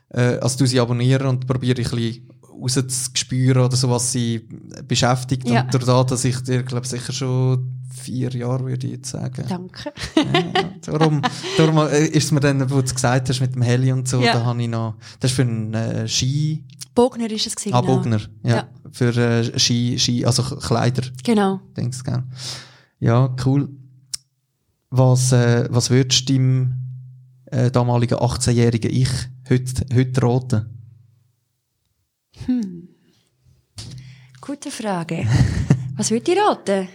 [0.09, 4.47] äh, also du sie abonnieren und probiere ich ein bisschen rauszuspüren oder so, was sie
[4.87, 5.47] beschäftigt.
[5.47, 5.63] Ja.
[5.63, 9.43] Und durch das, dass ich dir, glaube sicher schon vier Jahre, würde ich jetzt sagen.
[9.47, 9.91] Danke.
[10.15, 11.21] ja, darum,
[11.57, 14.21] darum äh, ist es mir dann, wo du gesagt hast, mit dem Heli und so,
[14.21, 14.33] ja.
[14.33, 16.63] da habe ich noch, das ist für einen äh, Ski...
[16.95, 17.95] Bogner ist es gewesen, Ah, genau.
[17.95, 18.55] Bogner, ja.
[18.55, 18.69] ja.
[18.91, 21.03] Für äh, Ski, Ski, also Kleider.
[21.23, 21.59] Genau.
[21.75, 22.23] Denkst du,
[22.99, 23.69] Ja, cool.
[24.89, 26.75] Was, äh, was würdest du deinem
[27.45, 29.09] äh, damaligen 18-jährigen Ich
[29.49, 30.76] heute, heute raten?
[32.47, 32.87] Hm.
[34.41, 35.27] Gute Frage.
[35.97, 36.87] Was würdet ihr raten?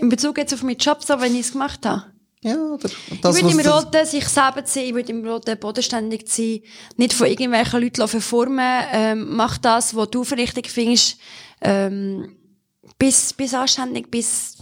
[0.00, 2.04] In Bezug jetzt auf meinen Job, so, wenn ich es gemacht habe?
[2.40, 2.88] Ja, oder
[3.22, 6.22] Das, ich würde ihm was- raten, sich selber zu sein, ich würde ihm raten, bodenständig
[6.28, 6.60] sein,
[6.96, 11.18] nicht von irgendwelchen Leuten verformen, ähm, mach das, was du für richtig findest,
[11.60, 12.36] ähm,
[12.98, 14.56] bis, bis anständig, bis,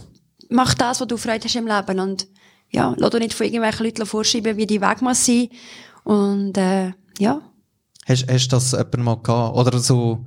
[0.49, 2.27] mach das, was du Freude hast im Leben und,
[2.71, 5.49] ja, lass dir nicht von irgendwelchen Leuten vorschreiben, wie die Weg muss sein
[6.03, 7.41] und, äh, ja.
[8.07, 9.57] Hast, hast du das jemand mal gehabt?
[9.57, 10.25] Oder so,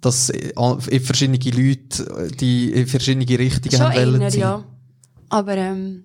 [0.00, 0.32] dass
[1.00, 4.64] verschiedene Leute, die in verschiedene Richtungen Schon haben einer, ja.
[5.28, 6.04] Aber, ähm,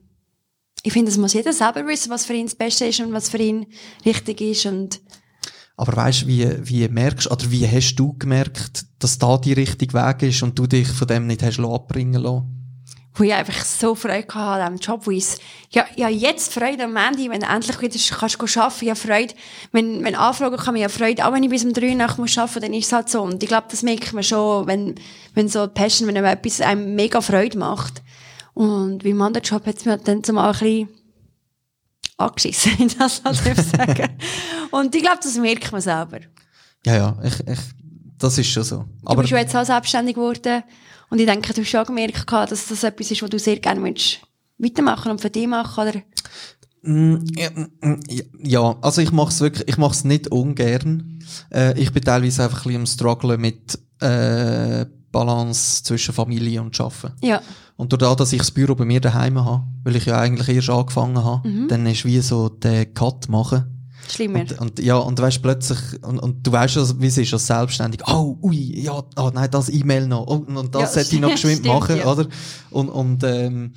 [0.84, 3.30] ich finde, es muss jeder selber wissen, was für ihn das Beste ist und was
[3.30, 3.66] für ihn
[4.06, 5.02] richtig ist und,
[5.76, 9.94] Aber weißt du, wie, wie merkst, oder wie hast du gemerkt, dass da die richtige
[9.94, 12.57] Weg ist und du dich von dem nicht hast abbringen lassen?
[13.18, 15.26] Wo ich einfach so Freude hatte an diesem Job, wo ich
[15.72, 19.34] ja, ja, jetzt Freude am Ende, wenn du endlich wieder kannst arbeiten, ja Freude,
[19.72, 22.62] wenn, wenn Anfragen kommen, ja Freude, auch wenn ich bis um drei Nacht muss arbeiten,
[22.62, 23.22] dann ist es halt so.
[23.22, 24.96] Und ich glaube, das merkt man schon, wenn,
[25.34, 28.02] wenn so Passion, wenn einem etwas einem mega Freude macht.
[28.54, 30.90] Und beim anderen Job hat es mir dann zumal ein bisschen
[32.18, 34.18] angeschissen, ich das halt darf sagen.
[34.72, 36.20] Und ich glaube, das merkt man selber.
[36.86, 37.60] Ja, ja, ich, ich,
[38.18, 38.86] das ist schon so.
[39.04, 40.64] Du bist ja jetzt auch selbstständig geworden.
[41.10, 43.84] Und ich denke, du hast schon gemerkt, dass das etwas ist, was du sehr gerne
[43.84, 44.20] willst
[44.58, 46.02] weitermachen und für dich machen, oder?
[46.84, 48.00] Mm, ja, mm,
[48.44, 51.20] Ja, also ich mach's wirklich, ich mach's nicht ungern.
[51.52, 56.80] Äh, ich bin teilweise einfach ein bisschen am strugglen mit äh, Balance zwischen Familie und
[56.80, 57.14] Arbeiten.
[57.22, 57.42] Ja.
[57.76, 60.70] Und dadurch, dass ich das Büro bei mir daheim habe, weil ich ja eigentlich erst
[60.70, 63.77] angefangen habe, dann ist wie so der Cut machen.
[64.10, 64.40] Schlimmer.
[64.40, 67.34] Und, und ja, und du weißt plötzlich, und, und du weißt schon, wie es ist
[67.34, 68.02] als Selbstständig.
[68.08, 70.26] Oh, ui, ja, oh, nein, das E-Mail noch.
[70.28, 72.06] Oh, und das Ja, sollte ich noch geschwind stimmt, machen, ja.
[72.06, 72.28] oder?
[72.70, 73.74] Und, und, ähm,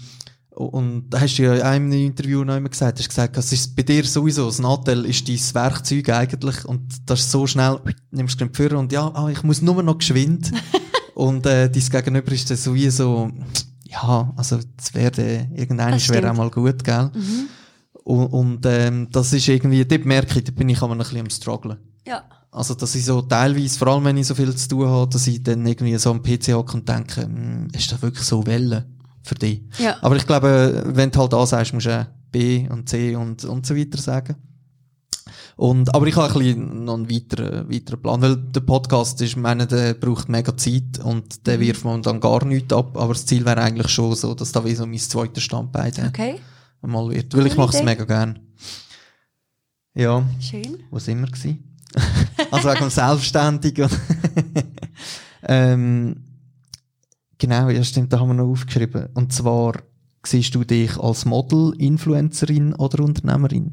[0.51, 3.75] und da hast du ja in einem Interview noch immer gesagt, hast gesagt, es ist
[3.75, 7.81] bei dir sowieso, das Nattel ist dein Werkzeug eigentlich und das ist so schnell,
[8.11, 10.51] nimmst du den Führer und ja, ah, ich muss nur noch geschwind.
[11.15, 13.31] und, äh, dein Gegenüber ist dann sowieso,
[13.85, 17.11] ja, also, es wäre, irgendein Das wäre auch mal gut, gell?
[18.11, 21.21] Und, und ähm, das ist irgendwie, dort merke ich, da bin ich aber ein bisschen
[21.21, 21.79] am strugglen.
[22.05, 22.25] Ja.
[22.51, 25.29] Also, dass ich so teilweise, vor allem wenn ich so viel zu tun habe, dass
[25.29, 28.87] ich dann irgendwie so am PC hocke und denke, hm, ist das wirklich so Welle
[29.23, 29.63] für dich?
[29.79, 29.97] Ja.
[30.03, 33.65] Aber ich glaube, wenn du halt A sagst, musst du B und C und, und
[33.65, 34.35] so weiter sagen.
[35.55, 39.37] Und, aber ich habe ein bisschen noch einen weiteren, weiteren Plan, weil der Podcast ist,
[39.37, 43.45] meine, der braucht mega Zeit und der wirft momentan gar nichts ab, aber das Ziel
[43.45, 46.41] wäre eigentlich schon so, dass da wie so mein zweites Standbein dann Okay.
[46.83, 48.39] Mal wird, weil ich mache es mega gern.
[49.95, 50.25] Ja.
[50.41, 50.79] Schön.
[50.91, 51.77] Wo sind wir gewesen?
[52.51, 53.89] also wegen Selbstständigen.
[55.43, 56.25] ähm,
[57.39, 59.09] genau, ja stimmt, da haben wir noch aufgeschrieben.
[59.15, 59.75] Und zwar,
[60.25, 63.73] siehst du dich als Model, Influencerin oder Unternehmerin?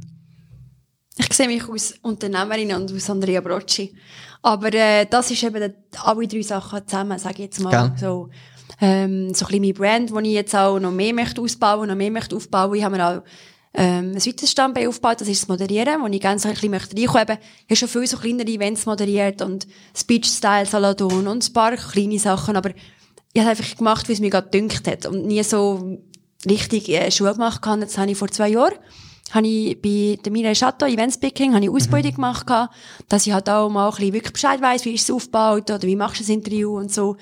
[1.20, 3.96] Ich sehe mich als Unternehmerin und als Andrea Brocci.
[4.44, 7.72] Aber äh, das ist eben die- alle drei Sachen zusammen, sage ich jetzt mal.
[7.90, 7.98] Gell.
[8.00, 8.30] So,
[8.80, 11.96] ähm, so ein bisschen mein Brand, wo ich jetzt auch noch mehr möchte ausbauen, noch
[11.96, 12.76] mehr möchte aufbauen.
[12.76, 13.24] Ich habe mir auch
[13.74, 16.96] ähm, ein weiteres Standbein aufgebaut, das ist das Moderieren, wo ich ganz ein bisschen möchte
[16.96, 17.38] reinkommen.
[17.68, 22.20] Ich habe schon viele so kleinere Events moderiert und Speech-Style, Saladon und ein paar kleine
[22.20, 22.72] Sachen, aber
[23.34, 26.00] ich habe es einfach gemacht, wie es mir gerade dünkt hat und nie so
[26.50, 27.82] richtig äh, Schule gemacht habe.
[27.82, 28.76] Jetzt habe ich vor zwei Jahren
[29.32, 32.74] habe ich bei der Mireille Chateau Events Picking habe ich Ausbildung gemacht gehabt,
[33.10, 35.82] dass ich halt auch mal ein bisschen wirklich Bescheid weiss, wie ist es aufgebaut oder
[35.84, 37.18] wie machst du das Interview und so.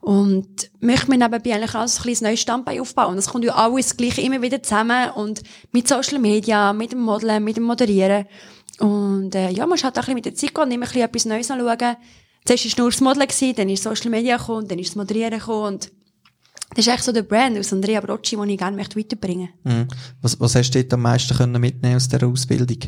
[0.00, 3.10] Und möchte mir nebenbei eigentlich auch ein kleines neues Standbein aufbauen.
[3.10, 7.00] Und das kommt ja alles gleich immer wieder zusammen und mit Social Media, mit dem
[7.02, 8.26] Modeln, mit dem Moderieren.
[8.78, 10.86] Und äh, ja, man muss halt auch ein bisschen mit der Zeit gehen und immer
[10.86, 11.96] ein bisschen etwas Neues anschauen.
[12.46, 14.96] Zuerst war es nur das Modeln, gewesen, dann ist Social Media gekommen, dann ist das
[14.96, 15.92] Moderieren gekommen und
[16.70, 19.88] das ist echt so der Brand aus Andrea Brocci, den ich gerne möchte weiterbringen Mhm.
[20.22, 22.78] Was, was hast du dort am meisten können mitnehmen aus dieser Ausbildung?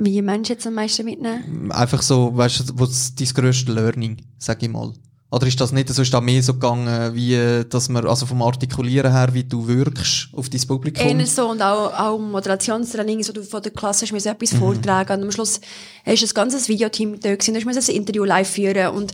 [0.00, 1.72] Wie Menschen jetzt am meisten mitnehmen?
[1.72, 4.92] Einfach so, weißt du, was dein grösstes Learning, sag ich mal.
[5.30, 8.40] Oder ist das nicht so, ist da mehr so gegangen, wie, dass man, also vom
[8.40, 11.06] Artikulieren her, wie du wirkst auf dein Publikum?
[11.06, 15.18] Eher so und auch, auch Moderationstraining, so du von der Klasse hast mir etwas vortragen
[15.18, 15.60] und am Schluss
[16.06, 19.12] ist ein ganzes Videoteam da gewesen, du musst ein Interview live führen und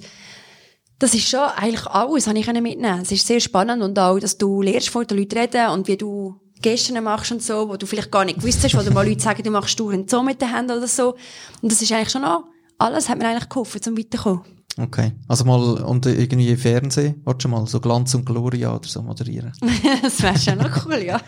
[1.00, 3.00] das ist schon eigentlich alles, habe ich mitnehmen.
[3.02, 5.96] Es ist sehr spannend und auch, dass du lernst vor den Leuten reden und wie
[5.96, 9.06] du Gesten machst und so, wo du vielleicht gar nicht gewusst hast, wo dir mal
[9.06, 11.14] Leute sagen, du machst du und so mit den Händen oder so.
[11.60, 12.44] Und das ist eigentlich schon auch,
[12.78, 14.40] alles hat mir eigentlich geholfen, zum weiterkommen.
[14.78, 15.12] Okay.
[15.28, 19.52] Also mal, und irgendwie im Fernsehen, warte mal, so Glanz und Gloria oder so moderieren.
[20.02, 21.20] das wäre schon noch cool, ja.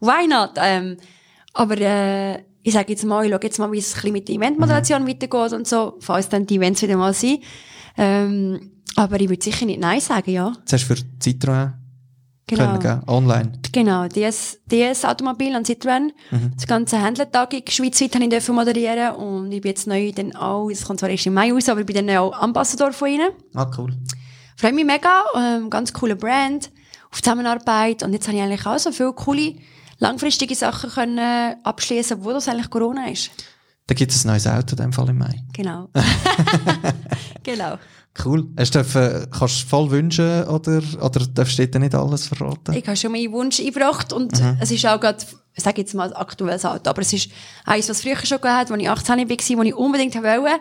[0.00, 0.52] Why not?
[0.56, 0.96] Ähm,
[1.52, 4.28] aber äh, ich sage jetzt mal, ich schaue jetzt mal, wie es ein bisschen mit
[4.28, 7.40] der Eventmoderation weitergeht und so, falls dann die Events wieder mal sind.
[7.98, 10.52] Ähm, aber ich würde sicher nicht Nein sagen, ja.
[10.60, 11.83] Jetzt hast du für Citroën
[12.46, 12.64] Genau.
[12.66, 13.00] können, gell?
[13.06, 13.52] online.
[13.72, 16.10] Genau, DS, DS Automobil an Citroën.
[16.54, 20.84] Das ganze Händlertagung schweizweit habe ich moderieren und ich bin jetzt neu dann auch, es
[20.84, 23.30] kommt zwar erst im Mai raus, aber ich bin dann auch Ambassador von ihnen.
[23.54, 23.94] Ah, cool.
[24.56, 26.70] Freue mich mega, ähm, ganz coole Brand,
[27.10, 29.54] auf Zusammenarbeit und jetzt habe ich eigentlich auch so viele coole,
[29.98, 33.30] langfristige Sachen können abschließen, wo das eigentlich Corona ist.
[33.86, 35.42] Da gibt es ein neues Auto in dem Fall im Mai.
[35.52, 35.90] Genau.
[37.42, 37.78] genau.
[38.24, 38.48] Cool.
[38.56, 42.72] Hast du dürfen, kannst du voll wünschen oder, oder darfst du dir nicht alles verraten?
[42.72, 45.18] Ich habe schon meinen Wunsch eingebracht und es ist auch gerade,
[45.52, 47.30] ich sage jetzt mal ein aktuelles Auto, aber es ist
[47.64, 50.60] eins, was früher schon gehabt, als ich 18 war, was ich unbedingt wollte.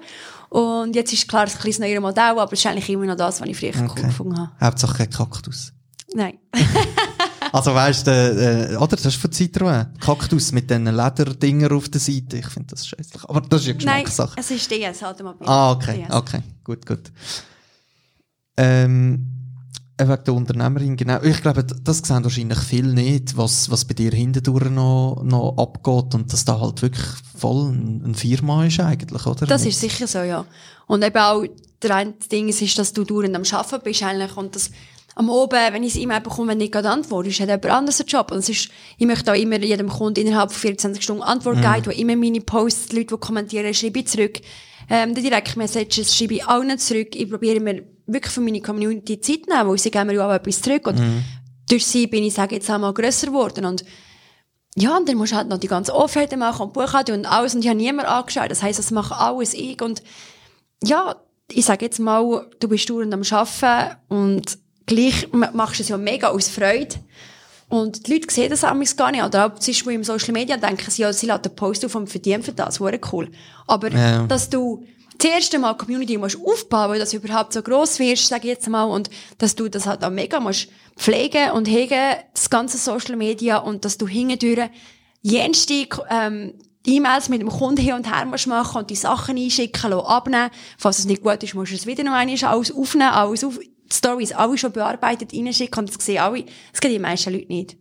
[0.49, 3.05] Und jetzt ist klar, es ist ein bisschen neues Modell, aber es ist eigentlich immer
[3.05, 4.51] noch das, was ich früher cool gefunden habe.
[4.59, 5.73] Hauptsache kein Kaktus.
[6.13, 6.39] Nein.
[7.53, 8.95] Also weißt du, äh, oder?
[8.95, 9.99] Das ist von Citroën.
[9.99, 12.37] Kaktus mit diesen Lederdinger auf der Seite.
[12.37, 13.23] Ich finde das scheißlich.
[13.25, 14.39] Aber das ist ja Nein, Geschmackssache.
[14.39, 15.47] es ist DS Automobil.
[15.47, 16.03] Ah, okay.
[16.09, 16.15] DS.
[16.15, 16.41] Okay.
[16.63, 17.11] Gut, gut.
[18.57, 19.27] Ähm,
[19.97, 21.21] äh, wegen der Unternehmerin, genau.
[21.21, 26.15] Ich glaube, das sehen wahrscheinlich viele nicht, was, was bei dir hintendurch noch, noch abgeht
[26.15, 27.05] und dass da halt wirklich
[27.37, 29.45] voll ein, ein Firma ist eigentlich, oder?
[29.45, 30.43] Das ist sicher so, ja.
[30.87, 31.43] Und eben auch,
[31.83, 34.71] der eine Ding ist, ist, dass du dauernd am Arbeiten bist eigentlich und das
[35.15, 37.99] am Oben, wenn ich ein E-Mail bekomme, wenn ich gerade antworte, ist hat jemand anderes
[37.99, 38.31] einen Job.
[38.31, 41.85] Und es ist, ich möchte auch immer jedem Kunden innerhalb von 24 Stunden Antwort geben,
[41.85, 44.39] wo immer meine Posts, die Leute, die kommentieren, schreibe ich zurück.
[44.89, 47.15] Ähm, die Direktmessages schreibe ich auch nicht zurück.
[47.15, 50.27] Ich probiere mir wirklich für meine Community Zeit zu nehmen, weil sie geben mir ja
[50.27, 50.87] auch etwas zurück.
[50.87, 51.01] Und
[51.69, 53.65] durch sie bin ich, sage jetzt einmal, grösser geworden.
[53.65, 53.85] Und
[54.75, 57.53] ja, und dann musst du halt noch die ganze Offerte machen und Buchhaltung und alles.
[57.53, 58.49] Und ich habe niemand angeschaut.
[58.49, 59.81] Das heisst, das mache alles ich.
[59.81, 60.01] Und
[60.83, 61.15] ja,
[61.51, 65.89] ich sage jetzt mal, du bist dauernd am Arbeiten und gleich ma- machst du es
[65.89, 66.95] ja mega aus Freude.
[67.69, 69.23] Und die Leute sehen das amigs gar nicht.
[69.23, 71.95] Oder auch zum Beispiel im Social Media denken sie, ja, sie laden einen Post auf
[71.95, 72.79] und verdienen für das.
[72.79, 73.31] Wäre cool.
[73.65, 74.27] Aber, Ja.
[74.27, 74.85] dass du
[75.17, 78.67] das erste Mal Community musst aufbauen, weil das überhaupt so gross wirst, sage ich jetzt
[78.69, 80.67] mal, und dass du das halt auch mega musst
[80.97, 84.69] pflegen und hegen, das ganze Social Media, und dass du hingedüre
[85.21, 86.53] jenste, ähm,
[86.85, 90.49] E-Mails mit dem Kunden hin und her musst machen und die Sachen einschicken, lassen, abnehmen.
[90.77, 93.57] Falls es nicht gut ist, musst du es wieder noch einmal alles aufnehmen, alles auf,
[93.91, 96.45] Stories alle schon bearbeitet reinschicken und das sehen alle.
[96.71, 97.77] Das geht die meisten Leute nicht.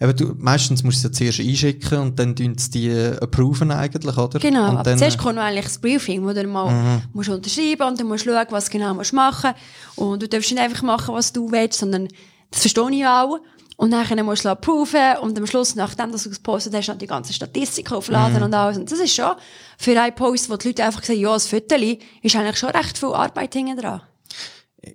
[0.00, 3.18] Eben, du, meistens musst du es ja zuerst einschicken und dann tun sie die äh,
[3.18, 4.38] approven eigentlich, oder?
[4.38, 7.28] Genau, und aber dann, zuerst äh, kommt noch eigentlich das Briefing, wo du mal musst
[7.28, 9.52] unterschreiben und dann musst du schauen, was genau musst machen
[9.96, 12.08] Und du darfst nicht einfach machen, was du willst, sondern
[12.50, 13.40] das verstehe ich auch.
[13.76, 16.98] Und dann musst du approven und am Schluss, nachdem dass du es gepostet hast, noch
[16.98, 18.76] die ganze Statistik aufladen und alles.
[18.76, 19.32] Und das ist schon
[19.78, 22.98] für einen Post, wo die Leute einfach sagen, ja, das Foto ist eigentlich schon recht
[22.98, 24.02] viel Arbeit hinten dran.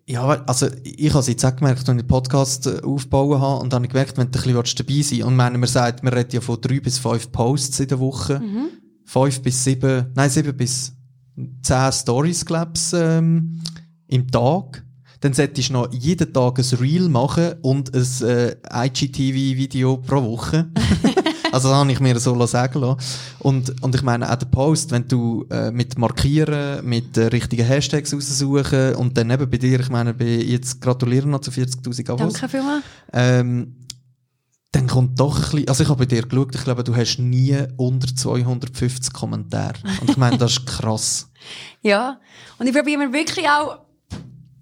[0.07, 3.61] Ja, also ich habe es jetzt auch gemerkt, als ich den Podcast äh, aufbauen habe
[3.61, 6.03] und dann habe ich gemerkt, wenn du ein bisschen dabei sein und wenn man sagt,
[6.03, 8.41] man redet ja von drei bis fünf Posts in der Woche,
[9.05, 10.93] fünf bis sieben, nein, sieben bis
[11.61, 13.61] zehn Stories, glaub's, ähm,
[14.07, 14.83] im Tag,
[15.21, 18.55] dann solltest du noch jeden Tag ein Reel machen und ein äh,
[18.87, 20.71] IGTV-Video pro Woche.
[21.55, 22.99] also das habe ich mir so sagen lassen.
[23.39, 27.65] Und, und ich meine, auch der Post, wenn du äh, mit Markieren, mit äh, richtigen
[27.65, 32.11] Hashtags raussuchen und dann eben bei dir, ich meine, bei, jetzt gratulieren noch zu 40'000
[32.11, 32.33] Abos.
[32.33, 32.83] Danke vielmals.
[33.13, 33.77] Ähm,
[34.73, 37.19] dann kommt doch ein bisschen, also ich habe bei dir geschaut, ich glaube, du hast
[37.19, 39.75] nie unter 250 Kommentare.
[40.01, 41.29] Und ich meine, das ist krass.
[41.83, 42.19] Ja.
[42.57, 43.84] Und ich probiere mir wirklich auch,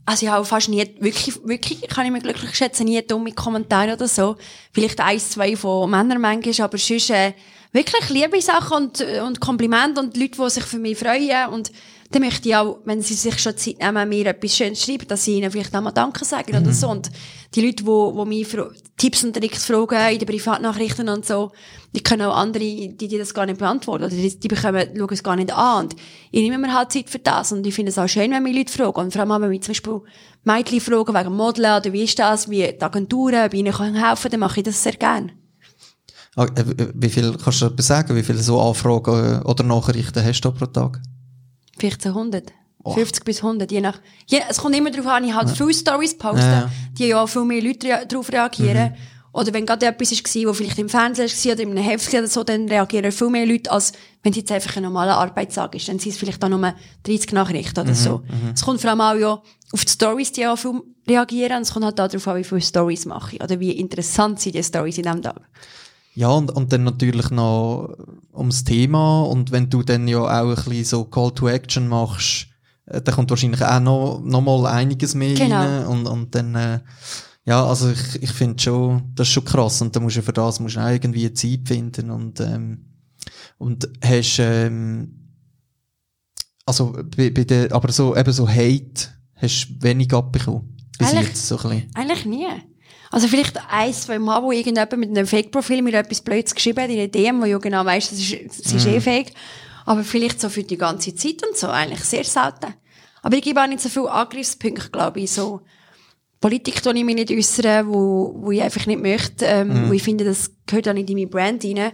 [0.05, 3.93] also ich habe fast nie, wirklich, wirklich, kann ich mir glücklich schätzen, nie dumme Kommentare
[3.93, 4.35] oder so.
[4.71, 7.33] Vielleicht eins, zwei von Männern manchmal, aber sonst, äh,
[7.71, 11.71] wirklich liebe Sachen und, äh, und Komplimente und Leute, die sich für mich freuen und
[12.13, 15.25] dann möchte ich auch, wenn sie sich schon Zeit nehmen, mir etwas Schönes schreiben, dass
[15.25, 16.89] sie ihnen vielleicht auch mal Danke sagen oder so.
[16.89, 17.09] Und
[17.55, 18.47] die Leute, die, die mich
[18.97, 21.51] Tipps und Tricks fragen in den Privatnachrichten und so,
[21.95, 24.03] die können auch andere, die, die das gar nicht beantworten.
[24.03, 25.85] Oder die, die bekommen, schauen es gar nicht an.
[25.85, 25.95] Und
[26.31, 27.51] ich nehme mir halt Zeit für das.
[27.51, 29.01] Und ich finde es auch schön, wenn mich Leute fragen.
[29.01, 30.01] Und vor allem auch, wenn mich zum Beispiel
[30.43, 34.29] Mädchen fragen wegen Modeln oder wie ist das, wie die Agenturen, ich ihnen kann helfen
[34.29, 35.31] dann mache ich das sehr gerne.
[36.35, 40.41] Ah, äh, Wie viel, kannst du sagen, wie viele so Anfragen äh, oder Nachrichten hast
[40.41, 40.99] du pro Tag?
[41.77, 42.51] Vielleicht 100.
[42.85, 42.91] Oh.
[42.91, 46.17] 50 bis 100, je nach, je, es kommt immer darauf an, ich halt viele Stories
[46.17, 46.71] posten, Ja, ja.
[46.97, 48.93] die ja auch viel mehr Leute rea darauf reagieren.
[49.31, 52.27] Oder wenn gerade etwas war, wo vielleicht im Fernsehen war oder in einem Heft oder
[52.27, 55.87] so, dann reagieren viel mehr Leute, als wenn es jetzt einfach ein normaler Arbeitstag ist.
[55.87, 58.21] Dann sind es vielleicht auch nur 30 Nachrichten oder so.
[58.53, 61.57] Es kommt vor allem auch ja auf die Stories, die auch viel reagieren.
[61.57, 63.43] Und es kommt halt auch darauf an, wie viele Stories mache ich.
[63.43, 65.41] Oder wie interessant sind die Stories in diesem Tag.
[66.15, 67.95] Ja, und, und dann natürlich noch
[68.33, 69.23] ums Thema.
[69.23, 72.47] Und wenn du dann ja auch ein bisschen so Call to Action machst,
[72.85, 75.55] äh, dann kommt wahrscheinlich auch noch, noch mal einiges mehr Genau.
[75.55, 75.85] rein.
[75.87, 76.79] Und, und dann, äh,
[77.45, 79.81] ja, also ich, ich finde schon, das ist schon krass.
[79.81, 82.11] Und dann musst du für das musst du auch irgendwie Zeit finden.
[82.11, 82.85] Und, ähm,
[83.57, 85.19] und hast, ähm,
[86.65, 90.77] also, bei, bei der, aber so, eben so Hate hast du wenig abbekommen.
[90.97, 91.91] Bis Eigentlich- jetzt, so ein bisschen.
[91.95, 92.45] Eigentlich nie.
[93.13, 96.89] Also vielleicht eins, zwei Mal, wo irgendjemand mit einem Fake-Profil mir etwas Blödes geschrieben hat
[96.89, 99.33] in einer DM, wo ja genau weiss, das ist, das ist eh fake.
[99.85, 102.73] Aber vielleicht so für die ganze Zeit und so, eigentlich sehr selten.
[103.21, 105.61] Aber ich gebe auch nicht so viele Angriffspunkte, glaube ich, so.
[106.41, 110.01] Politik tue ich mich nicht äußern, wo, wo ich einfach nicht möchte, ähm, wo ich
[110.01, 111.91] finde, das gehört auch nicht in meine Brand rein.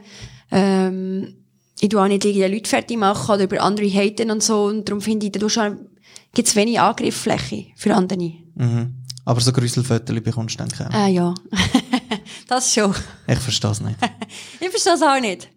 [0.51, 1.35] Ähm,
[1.81, 4.63] ich tue auch nicht irgendwie Leute fertig machen oder über andere haten und so.
[4.63, 5.75] Und darum finde ich, da
[6.33, 8.35] gibt es wenig Angriffsfläche für andere.
[8.55, 8.98] Mhm.
[9.29, 10.91] Aber so Grüsselfotos bekommst du dann auch.
[10.91, 11.35] Ah ja,
[12.47, 12.95] das schon.
[13.27, 13.95] Ich verstehe es nicht.
[14.59, 15.49] Ich verstehe es auch nicht.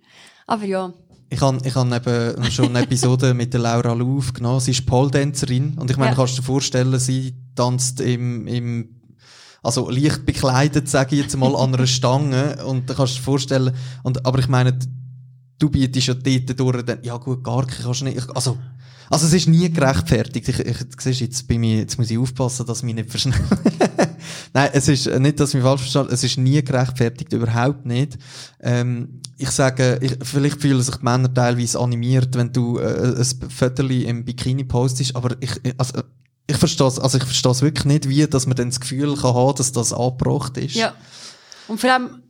[0.47, 0.93] Aber ja.
[1.31, 4.61] Ich habe ich hab eben schon eine Episode mit der Laura Lu aufgenommen.
[4.61, 5.79] Sie ist Pole-Dancerin.
[5.79, 6.17] Und ich meine, Ja.
[6.17, 9.01] kannst du dir vorstellen, sie tanzt im, im
[9.63, 12.63] also leicht bekleidet, sage ich jetzt mal, an einer Stange.
[12.67, 14.79] Und da kannst du dir vorstellen, und, aber ich meine,
[15.59, 18.59] du bietest ja dort durch, dann, ja gut, gar keine kannst du nicht, also,
[19.11, 20.49] also es ist nie gerechtfertigt.
[20.49, 23.41] Ich, ich, siehst, jetzt bei mir, jetzt muss ich aufpassen, dass ich mich nicht verschnell.
[24.55, 27.87] Nein, es ist äh, nicht, dass ich mich falsch verstehe, es ist nie gerechtfertigt, überhaupt
[27.87, 28.19] nicht.
[28.61, 33.51] Ähm, ich sage, ich, vielleicht fühlen sich die Männer teilweise animiert, wenn du äh, ein
[33.51, 36.03] Viertel im Bikini postest, aber ich, ich- also,
[36.47, 39.17] ich verstehe es, also ich verstehe es wirklich nicht, wie, dass man dann das Gefühl
[39.17, 40.75] kann haben, dass das angebracht ist.
[40.75, 40.93] Ja.
[41.69, 42.23] Und vor allem,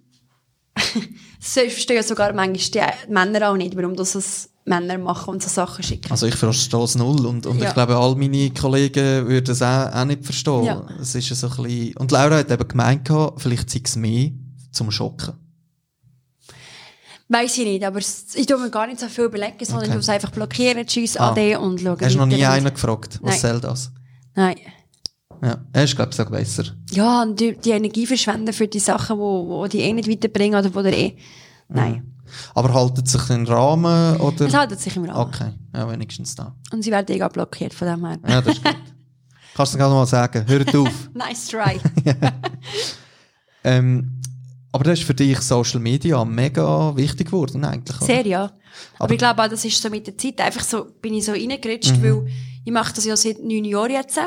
[0.74, 5.82] das verstehen sogar manchmal die Männer auch nicht, warum das Männer machen und so Sachen
[5.82, 6.10] schicken.
[6.10, 7.68] Also ich verstehe es null und, und Ja.
[7.68, 10.64] ich glaube, all meine Kollegen würden es auch, auch nicht verstehen.
[10.64, 10.86] Ja.
[11.00, 14.30] Es ist so ein bisschen, und Laura hat eben gemeint, vielleicht sei es mehr
[14.70, 15.34] zum Schocken.
[17.28, 19.90] Weiss ich nicht, aber ich tue mir gar nicht so viel überlegen, sondern Okay.
[19.90, 21.30] ich muss einfach blockieren, tschüss, Ah.
[21.30, 21.98] ade und schauen.
[22.00, 23.52] Hast du noch nie einen gefragt, was Nein.
[23.52, 23.90] soll das?
[24.34, 24.56] Nein.
[25.42, 26.64] Ja, er ist, glaube ich, sogar besser.
[26.92, 30.58] Ja, und die, die Energie verschwenden für die Sachen, wo, wo die eh nicht weiterbringen
[30.60, 31.16] oder wo der eh.
[31.68, 32.14] Nein.
[32.54, 34.46] Aber haltet sich den Rahmen oder?
[34.46, 35.28] Es haltet sich im Rahmen.
[35.32, 36.54] Okay, ja, wenigstens da.
[36.72, 38.18] Und sie werden eh blockiert von dem her.
[38.28, 38.76] Ja, das ist gut.
[39.54, 40.88] Kannst du gerade mal sagen, hört auf.
[41.14, 41.78] Nice try.
[43.64, 44.20] ähm,
[44.72, 47.96] aber das ist für dich Social Media mega wichtig geworden, eigentlich.
[47.98, 48.06] oder?
[48.06, 48.50] Sehr, ja.
[48.98, 51.32] Aber, ich glaube auch, das ist so mit der Zeit einfach so, bin ich so
[51.32, 52.02] reingerutscht, Mhm.
[52.02, 52.26] weil
[52.64, 54.18] ich mache das ja seit neun Jahren jetzt.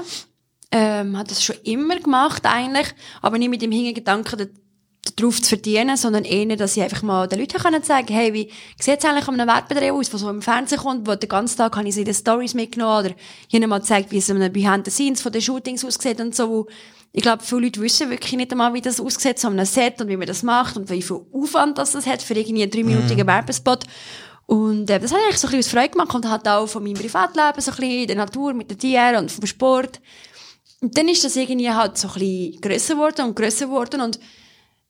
[0.72, 2.88] Ähm, habe das schon immer gemacht eigentlich,
[3.22, 4.46] aber nicht mit dem Hintergedanken, da-
[5.16, 8.52] darauf zu verdienen, sondern eher, dass ich einfach mal den Leuten können sagen hey, wie
[8.80, 11.58] sieht es eigentlich an einem Werbedreh aus, was so im Fernsehen kommt, wo den ganzen
[11.58, 13.16] Tag habe ich sie in den Stories mitgenommen oder
[13.52, 16.36] ihnen mal gezeigt, wie es in einem Behind the Scenes von den Shootings aussieht und
[16.36, 16.68] so.
[17.14, 20.02] Ich glaube, viele Leute wissen wirklich nicht einmal, wie das aussieht, so an einem Set
[20.02, 22.72] und wie man das macht und wie viel Aufwand das, das hat für irgendwie einen
[22.72, 23.86] dreiminütigen Werbespot.
[24.48, 26.84] Und äh, das hat eigentlich so ein bisschen aus Freude gemacht und hat auch von
[26.84, 30.02] meinem Privatleben so ein bisschen in der Natur mit den Tieren und vom Sport.
[30.82, 34.20] Und dann ist das irgendwie halt so ein bisschen grösser geworden und grösser geworden und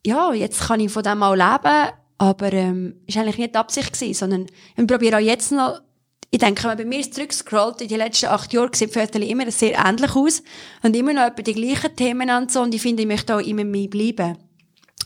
[0.05, 3.91] ja, jetzt kann ich von dem auch leben, aber ähm, ist eigentlich nicht die Absicht
[3.93, 4.45] gewesen, sondern
[4.77, 5.81] ich probiere auch jetzt noch,
[6.29, 9.49] ich denke, wenn man bei mir zurückscrollt, in den letzten acht Jahren sieht Fotos immer
[9.51, 10.43] sehr ähnlich aus
[10.83, 13.39] und immer noch etwa die gleichen Themen und so und ich finde, ich möchte auch
[13.39, 14.37] immer mehr bleiben.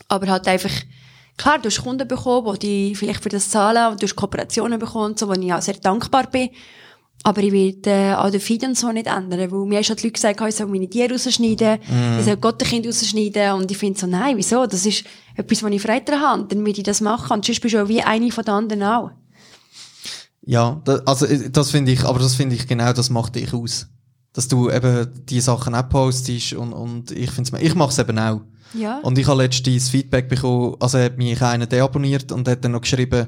[0.08, 0.72] Aber halt einfach,
[1.36, 5.16] klar, du hast Kunden bekommen, die vielleicht für das zahlen und du hast Kooperationen bekommen,
[5.16, 6.50] so, wo ich auch sehr dankbar bin.
[7.22, 9.96] Aber ich werde äh, auch den Feed und so nicht ändern, weil mir haben schon
[9.96, 11.78] die Leute gesagt, ich soll meine Tiere rausschneiden,
[12.18, 14.66] ich soll Gottenkind rausschneiden und ich finde so, nein, wieso?
[14.66, 15.04] Das ist
[15.36, 17.82] etwas, was ich frei dran habe, dann will ich das machen und sonst bist du
[17.82, 19.10] auch wie eine von den anderen auch.
[20.46, 23.52] Ja, da, also äh, das finde ich, aber das finde ich genau, das macht dich
[23.52, 23.88] aus.
[24.32, 27.98] Dass du eben die Sachen auch postest und, und ich finde es, ich mache es
[27.98, 28.40] eben auch.
[28.72, 28.98] Ja.
[29.00, 32.80] Und ich habe letztens Feedback bekommen, also hat mich einer deabonniert und hat dann noch
[32.80, 33.26] geschrieben,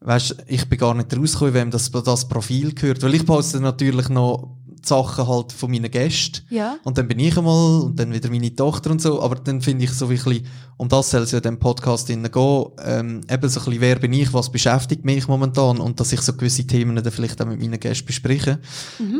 [0.00, 3.02] weißt, ich bin gar nicht rausgekommen, wem das, das Profil gehört.
[3.02, 6.42] Weil ich poste natürlich noch die Sachen halt von meinen Gästen.
[6.50, 6.76] Ja.
[6.84, 9.22] Und dann bin ich einmal und dann wieder meine Tochter und so.
[9.22, 12.06] Aber dann finde ich so ein bisschen, um das soll es ja in dem Podcast
[12.08, 16.12] gehen, ähm, eben so ein bisschen, wer bin ich, was beschäftigt mich momentan und dass
[16.12, 18.58] ich so gewisse Themen dann vielleicht auch mit meinen Gästen bespreche.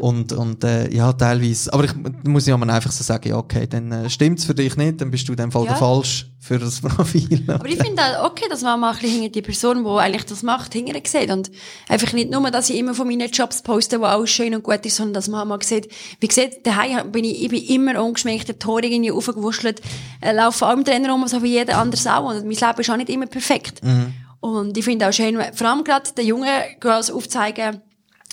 [0.00, 1.92] Und, und äh, ja, teilweise, aber ich
[2.24, 5.10] muss ja mal einfach so sagen, ja okay, dann äh, stimmt's für dich nicht, dann
[5.10, 5.68] bist du in dem Fall Ja.
[5.70, 7.44] der falsch für das Profil.
[7.48, 10.24] Aber ich finde auch okay, dass man mal ein bisschen hinter die Person, die eigentlich
[10.24, 11.30] das macht, hinterher sieht.
[11.30, 11.50] Und
[11.88, 14.84] einfach nicht nur, dass ich immer von meinen Jobs poste, die alles schön und gut
[14.86, 18.48] ist, sondern dass man mal sieht, wie sieht, daheim bin ich, ich bin immer ungeschminkt,
[18.48, 19.82] der Tor irgendwie aufgewuschelt,
[20.20, 22.30] äh, laufe allem Trainer rum, so wie jeder andere auch.
[22.30, 23.80] Und mein Leben ist auch nicht immer perfekt.
[24.40, 26.48] Und ich finde auch schön, vor allem gerade den jungen
[26.80, 27.82] Girls aufzeigen,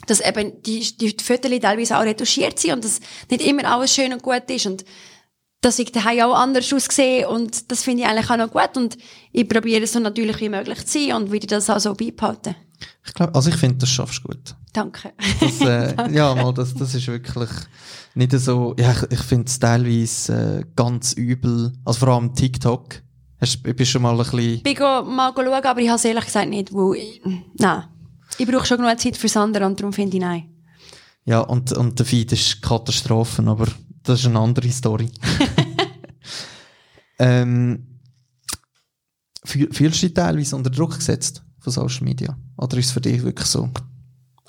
[0.05, 2.99] dass eben die, die Fotos teilweise auch retuschiert sind und dass
[3.29, 4.65] nicht immer alles schön und gut ist.
[4.65, 4.85] Und
[5.61, 8.97] dass ich daheim auch anders aussehe und das finde ich eigentlich auch noch gut und
[9.31, 12.55] ich probiere so natürlich wie möglich zu sein und würde das auch so beibehalten.
[13.05, 14.55] Ich glaube, also ich finde, das schaffst du gut.
[14.73, 15.13] Danke.
[15.39, 17.49] Das, äh, ja, mal, das, das ist wirklich
[18.13, 23.01] nicht so, ja, ich, ich finde es teilweise äh, ganz übel, also vor allem TikTok.
[23.39, 26.05] Hast, bist du schon mal ein bisschen, Ich bin mal schauen, aber ich habe es
[26.05, 27.21] ehrlich gesagt nicht, weil ich,
[27.57, 27.83] nein.
[28.37, 30.49] Ich brauche schon genug Zeit fürs andere und darum finde ich nein.
[31.25, 33.67] ja, und, und der Feed ist Katastrophen, aber
[34.07, 35.09] das ist eine andere Story.
[37.19, 37.99] Ähm,
[39.43, 42.37] fühl- fühlst du dich teilweise unter Druck gesetzt von Social Media?
[42.57, 43.69] Oder ist es für dich wirklich so?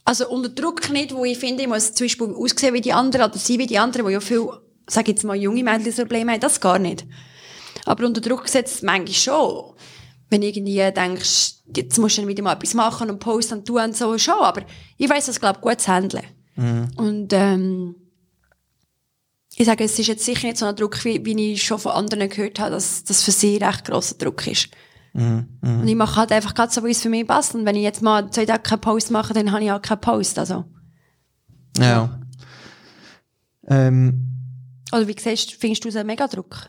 [0.04, 3.30] Also unter Druck nicht, wo ich finde, ich muss zum Beispiel aussehen wie die anderen
[3.30, 4.46] oder sein wie die anderen, die ja viel,
[4.86, 7.06] sag jetzt mal, junge Mädchen das Problem haben, das gar nicht.
[7.86, 9.72] Aber unter Druck gesetzt manchmal schon.
[10.30, 13.96] Wenn irgendwie denkst, jetzt musst du wieder mal etwas machen und posten und tun und
[13.96, 14.34] so, schon.
[14.34, 14.62] Aber
[14.98, 16.24] ich weiss das, glaube ich, gut zu handeln.
[16.96, 17.94] Und, ähm,
[19.58, 21.92] ich sage, es ist jetzt sicher nicht so ein Druck, wie, wie ich schon von
[21.92, 24.68] anderen gehört habe, dass das für sie recht grosser Druck ist.
[25.14, 27.54] Und ich mache halt einfach gerade so, wie es für mich passt.
[27.56, 30.00] Und wenn ich jetzt mal zwei Tage keinen Post mache, dann habe ich auch keinen
[30.00, 30.38] Post.
[30.38, 30.64] Also.
[31.76, 32.20] Ja.
[33.66, 34.28] Ähm,
[34.92, 36.68] Oder wie siehst, findest du es einen Megadruck?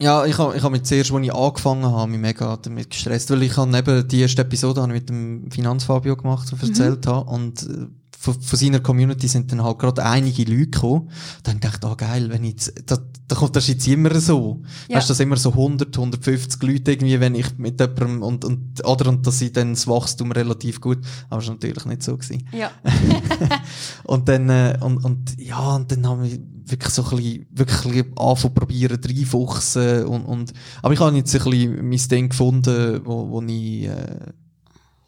[0.00, 3.30] Ja, ich habe ich hab mich zuerst, als ich angefangen habe, mich mega damit gestresst,
[3.30, 7.06] weil ich habe neben die erste Episode habe ich mit dem Finanzfabio gemacht und erzählt
[7.06, 7.86] habe und äh,
[8.24, 11.10] von, von seiner Community sind dann halt gerade einige Leute gekommen.
[11.42, 12.96] Dann dachte ich, ah geil, wenn ich jetzt, da,
[13.28, 14.62] da kommt das jetzt immer so.
[14.88, 14.96] Ja.
[14.96, 18.82] Weißt du, das immer so 100, 150 Leute irgendwie, wenn ich mit jemandem und, und,
[18.86, 20.98] oder, und dass sie dann das Wachstum relativ gut,
[21.28, 22.48] aber es war natürlich nicht so gewesen.
[22.52, 22.70] Ja.
[24.04, 27.84] Und dann, äh, und, und, ja, und dann haben wir wirklich so ein bisschen, wirklich
[27.84, 30.52] ein bisschen angefangen probieren, reinfuchsen und, und,
[30.82, 34.32] aber ich habe jetzt ein bisschen mein Ding gefunden, wo, wo ich, äh,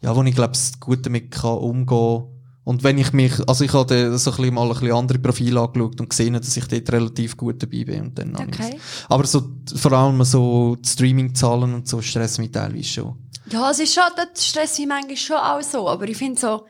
[0.01, 2.36] ja, wo ich glaube, gut damit kann umgehen.
[2.67, 5.61] Und wenn ich mich, also ich habe so ein bisschen mal ein bisschen andere Profile
[5.61, 8.77] angeschaut und gesehen, dass ich dort relativ gut dabei bin und dann Okay.
[9.07, 9.41] Aber so,
[9.73, 13.15] vor allem so die Streaming-Zahlen und so stressen mich teilweise schon.
[13.51, 15.87] Ja, es ist schon, das stresst mich manchmal schon auch so.
[15.87, 16.65] Aber ich finde so,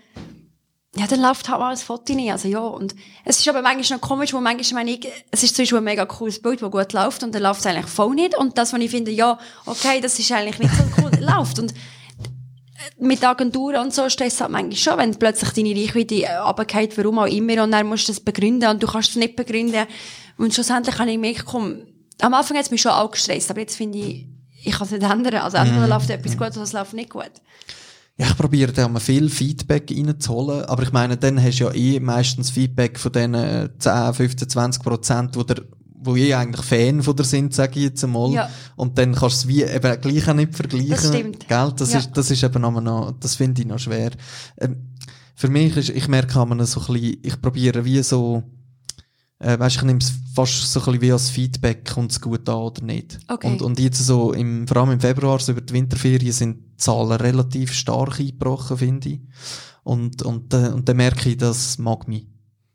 [0.95, 2.31] ja, dann läuft halt mal ein Foto nicht.
[2.31, 2.93] Also ja, und
[3.25, 5.83] es ist aber manchmal noch komisch, wo manchmal meine ich, es ist zum Beispiel ein
[5.83, 8.37] mega cooles Bild, das gut läuft und dann läuft es eigentlich voll nicht.
[8.37, 11.57] Und das, was ich finde, ja, okay, das ist eigentlich nicht so cool, läuft.
[11.57, 11.73] Und
[12.99, 16.97] mit Agenturen und so stresst es halt manchmal schon, wenn plötzlich deine Reichweite äh, runtergeht,
[16.97, 19.85] warum auch immer, und dann musst du das begründen und du kannst es nicht begründen.
[20.37, 21.83] Und schlussendlich habe ich gemerkt, komm,
[22.21, 24.27] am Anfang hat es mich schon auch gestresst, aber jetzt finde ich,
[24.63, 25.35] ich kann es nicht ändern.
[25.35, 27.31] Also entweder läuft etwas gut oder es läuft nicht gut.
[28.19, 31.73] Ja, ich probiere da mal viel Feedback reinzuholen, aber ich meine, dann hast du ja
[31.73, 35.63] eh meistens Feedback von äh, 10, 15, 20 Prozent, wo der
[36.07, 38.31] wo eh eigentlich Fan von dir sind, sage ich jetzt einmal.
[38.31, 38.49] Ja.
[38.75, 40.89] Und dann kannst du es wie eben gleich auch nicht vergleichen.
[40.89, 41.47] Das stimmt.
[41.47, 41.73] Gell?
[41.77, 41.99] Das Ja.
[41.99, 44.11] ist, das ist eben noch, das finde ich noch schwer.
[44.59, 44.77] Ähm,
[45.35, 48.41] für mich ist, ich merke, man so ein bisschen, ich probiere wie so,
[49.39, 52.49] äh, weißt, ich nehme es fast so ein bisschen wie als Feedback, kommt es gut
[52.49, 53.19] an oder nicht.
[53.27, 53.47] Okay.
[53.47, 56.77] Und, und jetzt so, im, vor allem im Februar, so über die Winterferien, sind die
[56.77, 59.21] Zahlen relativ stark eingebrochen, finde ich.
[59.83, 62.27] Und, und, äh, und dann merke ich, das mag mich.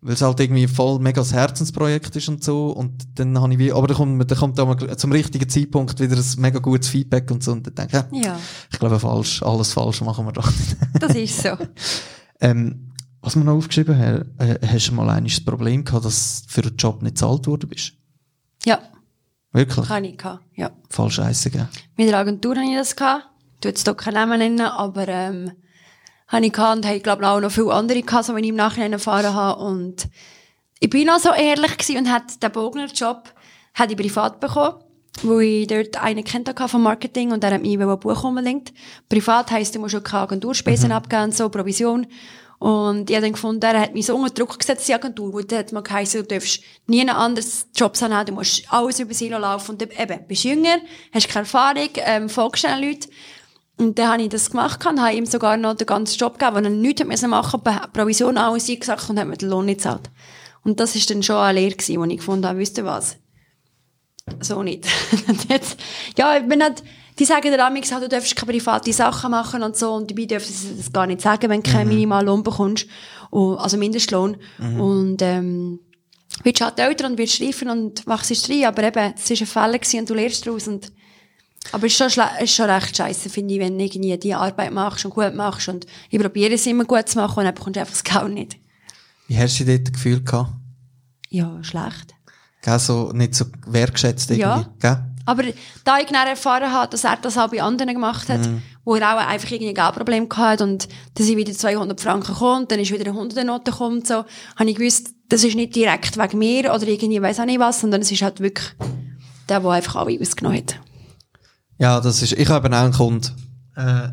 [0.05, 2.71] Weil es halt irgendwie voll mega das Herzensprojekt ist und so.
[2.71, 6.01] Und dann habe ich wie, aber dann kommt, dann kommt da mal zum richtigen Zeitpunkt
[6.01, 7.53] wieder ein mega gutes Feedback und so.
[7.53, 8.41] Und dann denke ich, ja, Ja,
[8.73, 10.77] ich glaube falsch, alles falsch machen wir doch nicht.
[10.99, 11.51] das ist so.
[12.41, 16.53] ähm, was wir noch aufgeschrieben haben, äh, hast du mal das Problem gehabt, dass du
[16.53, 17.93] für einen Job nicht bezahlt worden bist?
[18.65, 18.81] Ja,
[19.53, 19.87] Wirklich?
[19.87, 20.73] kann ich gehabt, ja.
[20.89, 21.69] Voll scheiße, gell?
[21.97, 23.27] Mit der Agentur habe ich das gehabt.
[23.55, 25.53] Ich tu jetzt hier keinen Namen nennen, aber, ähm,
[26.33, 28.49] habe ich gehabt und habe, glaube ich, auch noch viele andere gehabt, so wie ich
[28.49, 29.63] im Nachhinein erfahren habe.
[29.63, 30.09] Und
[30.81, 33.33] ich bin noch so ehrlich gewesen und hatte den Bogner-Job,
[33.89, 34.77] ich privat bekommen,
[35.23, 38.73] wo ich dort einen kennt hatte vom Marketing und der hat mich ein Buch unbedingt.
[39.09, 42.07] Privat heisst, du musst auch keine Agenturspesen abgeben und so, Provision.
[42.59, 45.41] Und ich habe dann gefunden, er hat mich so unter Druck gesetzt, die Agentur, wo
[45.41, 49.13] dann hat man geheißen, du darfst nie einen anderen Job haben, du musst alles über
[49.13, 50.79] Silo laufen und eben, bist jünger,
[51.13, 53.11] hast keine Erfahrung, ähm, folgst den Leuten.
[53.79, 56.57] Und dann habe ich das gemacht und habe ihm sogar noch den ganzen Job gegeben,
[56.57, 59.79] wo er nichts müssen machen musste, Provision alles eingesagt und hat mir den Lohn nicht
[59.79, 60.11] gezahlt.
[60.63, 63.17] Und das ist dann schon eine Lehre gewesen, wo ich gefunden habe, wisst ihr was?
[64.41, 64.87] So nicht.
[65.49, 65.81] Jetzt,
[66.17, 66.85] ja, ich bin halt,
[67.19, 70.53] die sagen dir amigs du darfst keine private Sachen machen und so, und dabei dürfen
[70.53, 72.87] sie das gar nicht sagen, wenn du keinen Minimallohn bekommst,
[73.31, 74.37] also Mindestlohn.
[74.79, 75.81] Und, ähm,
[76.45, 79.73] wirst halt älter und wirst reifer und machst es rein, aber eben, es war ein
[79.73, 80.93] gewesen und du lernst daraus und,
[81.71, 84.73] aber es ist schon, ist schon recht scheiße, finde ich, wenn du irgendwie die Arbeit
[84.73, 87.77] machst und gut machst und ich probiere es immer gut zu machen und dann bekommst
[87.77, 88.57] du einfach das Geld nicht.
[89.29, 90.53] Wie hast du dort das Gefühl gehabt?
[91.31, 92.15] Ja, schlecht.
[92.63, 94.69] Gell, so, nicht so wertgeschätzt irgendwie, Ja.
[94.81, 95.05] gell?
[95.25, 95.45] Aber
[95.85, 98.41] da ich dann erfahren habe, dass er das auch bei anderen gemacht hat,
[98.85, 102.63] wo er auch einfach irgendwie ein Geldproblem hatte und dann sind wieder 200 Franken gekommen
[102.63, 104.25] und dann ist wieder eine 100 Note gekommen und so,
[104.57, 107.81] habe ich gewusst, das ist nicht direkt wegen mir oder irgendwie weiss auch nicht was,
[107.81, 108.67] sondern es ist halt wirklich
[109.49, 110.81] der, der einfach alle ausgenommen hat.
[111.79, 113.33] Ja, das ist, ich habe auch einen Kunden,
[113.77, 114.09] äh,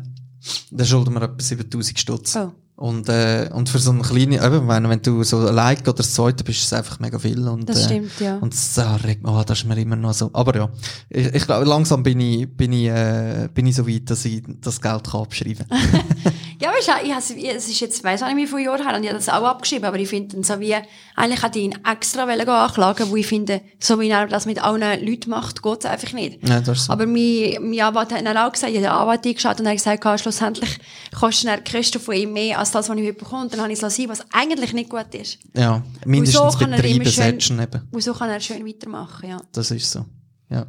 [0.70, 2.36] der schuldet mir etwa 7000 Stutz.
[2.36, 2.52] Oh.
[2.80, 5.92] Und, äh, und für so eine kleine, eben, wenn, wenn du so ein Like oder
[5.98, 7.46] das zweite bist, ist es einfach mega viel.
[7.46, 8.38] Und, Das äh, stimmt, ja.
[8.38, 10.30] Und das, ah, oh, das ist mir immer noch so.
[10.32, 10.70] Aber ja,
[11.10, 14.42] ich, ich glaube, langsam bin ich, bin ich, äh, bin ich so weit, dass ich
[14.62, 15.78] das Geld kann abschreiben kann.
[16.62, 16.92] Ja, weißt du,
[17.36, 19.18] ich ich- es ist jetzt, weiss auch nicht wie viele Jahre her, und ich habe
[19.18, 20.76] das auch abgeschrieben, aber ich finde so wie,
[21.16, 24.62] eigentlich hätte ich ihn extra wollen anklagen, wo ich finde, so wie er das mit
[24.62, 26.46] allen Leuten macht, geht es einfach nicht.
[26.46, 26.92] Ja, das ist so.
[26.92, 29.70] Aber mein, mein Anwalt hat dann auch gesagt, ich habe den Anwalt eingeschaut und er
[29.72, 30.78] hat gesagt, schlussendlich
[31.18, 33.42] kostet er Christoph von ihm mehr als das, was ich bekomme.
[33.42, 35.38] Und dann habe ich es lassen, was eigentlich nicht gut ist.
[35.56, 37.82] ja, mindestens kann er immer Betriebe schön- setzen eben.
[37.90, 39.40] Und so kann er schön weitermachen, ja.
[39.52, 40.04] Das ist so.
[40.48, 40.66] Ja.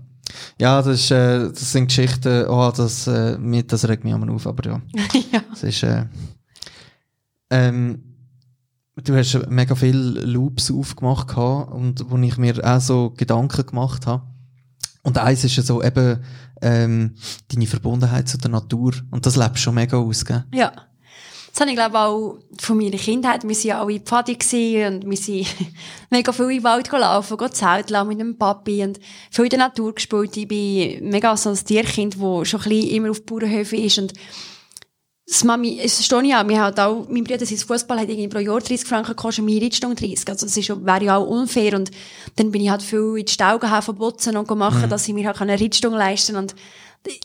[0.60, 4.32] Ja, das, ist, äh, das sind Geschichten, oh, das, äh, mir, das regt mich immer
[4.32, 4.82] auf, aber ja.
[5.32, 5.43] ja.
[5.49, 6.06] Das ist, äh,
[7.49, 8.02] ähm,
[9.04, 14.06] du hast mega viele Loops aufgemacht gehabt und wo ich mir auch so Gedanken gemacht
[14.08, 14.24] habe.
[15.04, 16.24] Und eins ist ja so eben,
[16.62, 17.16] ähm,
[17.52, 18.93] deine Verbundenheit zu der Natur.
[19.10, 20.45] Und das lebst schon mega aus, gell?
[20.54, 20.72] Ja.
[21.52, 23.43] Das habe ich, glaube auch von meiner Kindheit.
[23.43, 25.47] Wir waren ja alle Pfadi gewesen und wir sind
[26.10, 28.99] mega viel in den Wald gelaufen, zelteln mit dem Papi und
[29.30, 30.36] viel in der Natur gespielt.
[30.38, 34.14] Ich bin mega so ein Tierkind, das schon ein bisschen immer auf Bauernhöfen ist und
[35.28, 38.39] das Mami, es ich auch, wir haben auch, mein Bruder, sein Fußball hat irgendwie pro
[38.39, 40.28] Jahr 30 Franken gekostet, meine Reitstunde 30.
[40.28, 41.74] Also, das ist, schon- wäre ja auch unfair.
[41.76, 41.89] Und
[42.36, 45.26] dann bin ich halt viel in die Stau von Putzen und machen, dass ich mir
[45.28, 46.43] halt eine Reitstunde leisten kann.
[46.43, 46.56] Und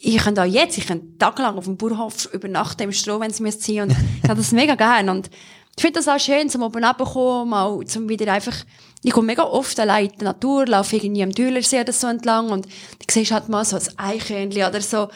[0.00, 3.40] ich könnte auch jetzt, ich könnte tagelang auf dem Bauernhof übernachten im Stroh, wenn es
[3.40, 3.82] mir ziehen.
[3.84, 5.10] Und ich habe das mega gerne.
[5.10, 5.30] Und
[5.76, 8.56] ich finde das auch schön, zum oben runterkommen, mal, zum wieder einfach,
[9.02, 12.48] ich komme mega oft allein in die Natur, laufe irgendwie am Dülersee oder so entlang
[12.48, 15.08] und dann siehst du halt mal so ein Eichhörnchen oder so,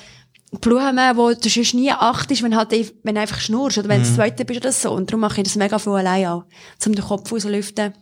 [0.61, 4.07] Blumen, wo du sonst nie achtest, wenn halt, wenn du einfach schnurst oder wenn du
[4.07, 4.91] das zweite bist oder so.
[4.91, 6.45] Und darum mache ich das mega viel allein auch.
[6.85, 7.95] Um den Kopf rauszulüften.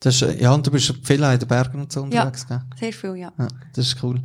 [0.00, 2.60] Das ist, ja, und du bist viel auch in den Bergen und so unterwegs, gell?
[2.78, 3.32] Sehr viel, ja.
[3.38, 4.20] Ja, das ist cool.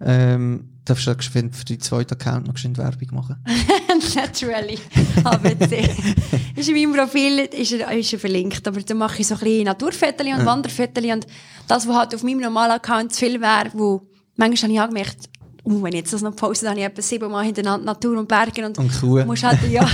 [0.00, 3.36] Ähm, darfst du geschwind für deinen zweiten Account noch geschwind Werbung machen?
[4.14, 4.78] Naturally.
[5.24, 5.88] ABC.
[6.56, 8.66] ist in meinem Profil ist er, ist er verlinkt.
[8.66, 11.04] Aber dann mache ich so ein bisschen Naturfotos und Wanderfotos.
[11.04, 11.26] Und
[11.66, 14.02] das, was halt auf meinem normalen Account zu viel wäre, wo
[14.36, 15.28] manchmal habe ich auch gemerkt,
[15.64, 18.28] uh, wenn ich jetzt das noch poste, dann habe ich etwa siebenmal hintereinander Natur und
[18.28, 19.24] Berge und, Und Kuh.
[19.24, 19.88] musst halt, ja,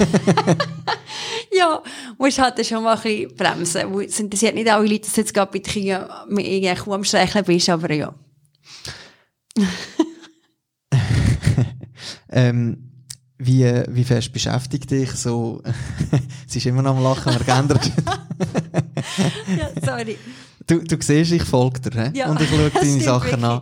[1.52, 1.82] ja,
[2.18, 4.00] musst halt schon mal ein bisschen bremsen.
[4.00, 7.04] Es interessiert nicht alle Leute, dass jetzt gerade bei den Kühen mit irgendeiner Kuh am
[7.04, 8.14] Streicheln bist, aber ja.
[12.34, 12.88] Ähm,
[13.38, 15.62] wie, wie fest beschäftigt dich so,
[16.48, 17.84] es ist immer noch am Lachen, aber geändert.
[19.58, 20.16] ja sorry.
[20.66, 22.10] du, du siehst, ich folge dir, hä?
[22.14, 23.60] Ja, und ich schaue das deine Sachen an.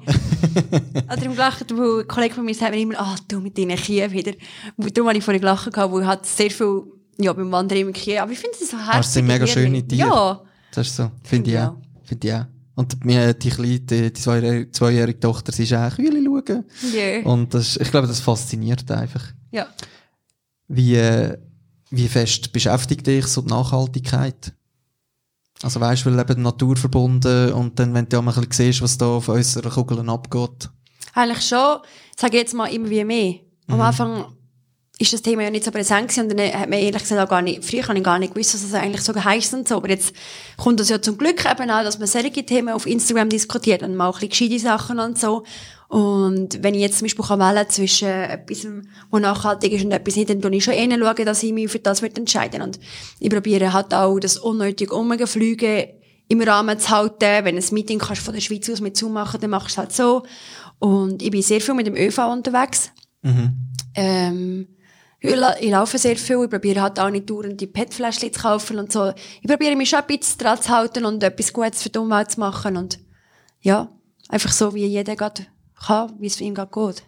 [1.12, 3.76] Oder im Gelacht, wo ein Kollege von mir sagt mir immer, ah, du mit deinen
[3.76, 4.32] Kühen wieder.
[4.76, 6.82] Darum habe ich vorhin gelacht, gehabt, wo ich halt sehr viel,
[7.18, 8.92] ja, beim Wandern immer Kühe, aber ich finde es so herzig.
[8.92, 10.08] Aber es sind mega schöne Tiere.
[10.08, 10.42] Ja.
[10.72, 11.70] Das ist so, finde ich Ja.
[11.70, 11.76] auch.
[12.04, 12.44] Finde ich auch.
[12.80, 16.64] Und mir, die kleine, die, die zweijährige, zweijährige Tochter, sie ist auch Kühle schauen.
[16.94, 17.30] Ja.
[17.30, 19.22] Und das, ich glaube, das fasziniert einfach.
[19.50, 19.66] Ja.
[20.66, 21.36] Wie, äh,
[21.90, 24.54] wie fest beschäftigt dich so die Nachhaltigkeit?
[25.60, 28.80] Also weißt du, weil eben naturverbunden und dann, wenn du auch mal ein bisschen siehst,
[28.80, 30.70] was da auf unserer Kugel abgeht.
[31.12, 31.80] Eigentlich schon,
[32.16, 33.34] sage ich jetzt mal immer wie mehr.
[33.66, 34.24] Am Anfang
[35.00, 37.28] ist das Thema ja nicht so präsent gewesen und dann hat man ehrlich gesagt auch
[37.28, 39.76] gar nicht, früher habe ich gar nicht gewusst, dass es eigentlich so heisst und so,
[39.76, 40.14] aber jetzt
[40.58, 43.96] kommt das ja zum Glück eben auch, dass man solche Themen auf Instagram diskutiert und
[43.96, 45.44] mal ein bisschen gescheite Sachen und so.
[45.88, 48.66] Und wenn ich jetzt zum Beispiel kann wählen zwischen etwas,
[49.10, 51.70] was nachhaltig ist und etwas nicht, dann schaue ich schon eher, schauen, dass ich mich
[51.70, 52.78] für das entscheiden Und
[53.18, 55.86] ich probiere halt auch das unnötige Umfliegen
[56.28, 57.44] im Rahmen zu halten.
[57.44, 59.78] Wenn ein Meeting kannst von der Schweiz aus mit Zoom machen, dann machst du es
[59.78, 60.22] halt so.
[60.78, 62.92] Und ich bin sehr viel mit dem ÖV unterwegs.
[63.94, 64.68] Ähm,
[65.20, 68.40] ich, la- ich laufe sehr viel, ich probiere halt auch nicht dauernd die PET-Fläschchen zu
[68.40, 69.12] kaufen und so.
[69.42, 72.30] Ich probiere mich schon ein bisschen dran zu halten und etwas Gutes für die Umwelt
[72.30, 72.98] zu machen und
[73.60, 73.88] ja,
[74.28, 75.46] einfach so, wie jeder gerade
[75.86, 77.02] kann, wie es ihn gerade geht.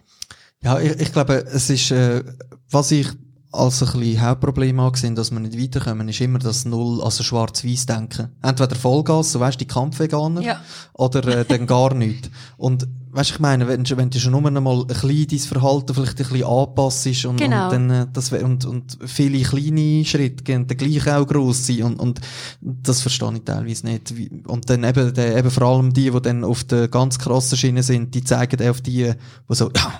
[0.61, 2.23] Ja, ich, ich glaube, es ist, äh,
[2.69, 3.07] was ich
[3.53, 7.85] als ein bisschen Hauptproblem angesehen, dass wir nicht weiterkommen, ist immer das Null, also schwarz-weiß
[7.85, 8.29] denken.
[8.41, 10.59] Entweder Vollgas, so weißt du, die Kampfveganer, Ja.
[10.93, 12.31] oder äh, dann gar nicht.
[12.57, 15.39] Und weißt du, ich meine, wenn, du- wenn du schon nur einmal ein bisschen dein
[15.39, 17.65] Verhalten vielleicht ein bisschen anpasst und, Genau.
[17.65, 21.83] und dann, äh, das, und, und viele kleine Schritte gehen dann gleich auch gross sein
[21.83, 22.21] und, und
[22.61, 24.13] das verstehe ich teilweise nicht.
[24.47, 27.83] Und dann eben, der, eben vor allem die, die dann auf der ganz krassen Schiene
[27.83, 29.13] sind, die zeigen dann auf die,
[29.47, 29.93] die so, ja,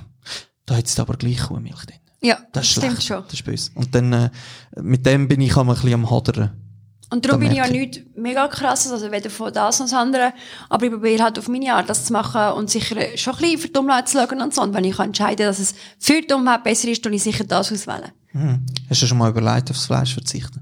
[0.66, 1.98] da hat es aber gleich Kuhmilch drin.
[2.24, 3.04] Ja, Das ist stimmt schlecht.
[3.08, 3.24] schon.
[3.26, 3.72] Das ist böse.
[3.76, 4.30] Und dann, äh,
[4.82, 6.52] mit dem bin ich auch ein bisschen am Hadern.
[7.10, 9.94] Und darum Da bin ich ja nicht mega krass, also weder von das noch das
[9.94, 10.34] andere.
[10.70, 13.72] Aber ich probiere halt auf meine Art das zu machen und sicher schon ein bisschen
[13.72, 14.62] für Umwelt zu schauen und so.
[14.64, 17.72] Und wenn ich entscheide, dass es für die Umwelt besser ist, dann ich sicher das
[17.72, 18.12] auswählen.
[18.30, 18.66] Hm.
[18.90, 20.62] Hast du schon mal überlegt, aufs Fleisch verzichten?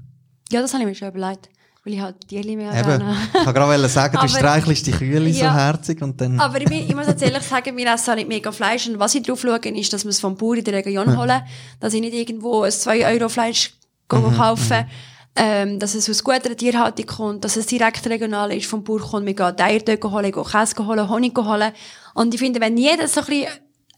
[0.50, 1.48] Ja, das habe ich mir schon überlegt.
[1.84, 2.84] Weil ich halt Tierli mehr Eben.
[2.84, 5.52] gerne Ich kann gerade sagen, du streichelst die Kühe so Ja.
[5.52, 8.86] herzig und dann, Aber ich, ich muss jetzt ehrlich sagen, wir essen nicht mega Fleisch.
[8.86, 11.42] Und was ich drauf schaue, ist, dass wir es vom Bauer in der Region holen.
[11.80, 13.74] Dass ich nicht irgendwo ein 2-Euro-Fleisch
[14.12, 14.86] mhm, kaufen.
[15.34, 19.26] Ähm, dass es aus guter Tierhaltung kommt, dass es direkt regional ist, vom Bauer kommt.
[19.26, 21.72] Wir gehen Eier dort holen, gehen Käse holen, Honig holen.
[22.14, 23.48] Und ich finde, wenn jeder so ein bisschen,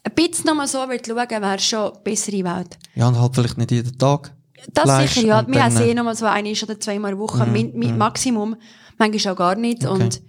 [0.05, 2.79] ein bisschen nochmal so wird schauen, wäre es schon eine bessere Welt.
[2.95, 4.33] Ja, und halt vielleicht nicht jeden Tag.
[4.73, 5.47] Das Fleisch sicher, ja.
[5.47, 7.99] Wir haben dann, eh äh, nochmal so eine oder zweimal in der Woche, min, min,
[7.99, 8.57] Maximum.
[8.99, 9.85] Manchmal auch gar nicht.
[9.85, 10.03] Okay.
[10.03, 10.23] Und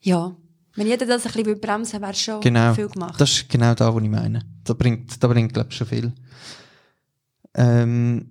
[0.00, 0.36] ja,
[0.74, 2.74] wenn jeder das ein bisschen bremsen wäre es schon Genau.
[2.74, 3.20] viel gemacht.
[3.20, 4.42] Das ist genau da, was ich meine.
[4.64, 6.12] Da bringt, da bringt, glaube ich, schon viel.
[7.54, 8.30] Ähm,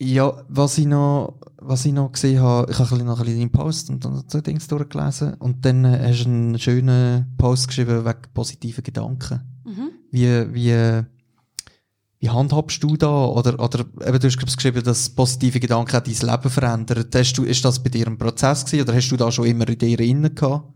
[0.00, 3.24] ja, was ich noch, was ich noch gesehen habe, ich habe ein bisschen noch ein
[3.24, 7.34] bisschen deinen Post und dann so Dings durchgelesen und dann äh, hast du einen schönen
[7.36, 9.40] Post geschrieben wegen positiven Gedanken.
[9.64, 9.90] Mhm.
[10.12, 11.02] Wie, wie,
[12.20, 13.26] wie handhabst du da?
[13.26, 17.08] Oder, oder eben, du hast geschrieben, dass positive Gedanken auch dein Leben verändern.
[17.14, 19.68] Hast du, ist das bei dir ein Prozess gewesen oder hast du da schon immer
[19.68, 20.66] in dir innen gehabt?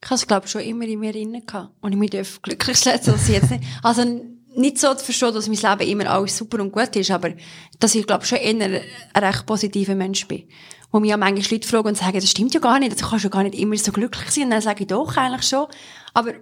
[0.00, 1.70] Ich habe es, glaube schon immer in mir drin gehabt.
[1.80, 4.04] Und ich mich darf glücklich schätzen, dass ich jetzt nicht, also
[4.54, 7.30] nicht so zu verstehen, dass mein Leben immer alles super und gut ist, aber
[7.80, 8.82] dass ich, glaube schon eher
[9.14, 10.44] ein recht positiver Mensch bin.
[10.90, 13.24] Wo mich ja manchmal Leute fragen und sagen, das stimmt ja gar nicht, du kannst
[13.24, 14.44] ja gar nicht immer so glücklich sein.
[14.44, 15.66] Und dann sage ich doch, eigentlich schon.
[16.14, 16.32] Aber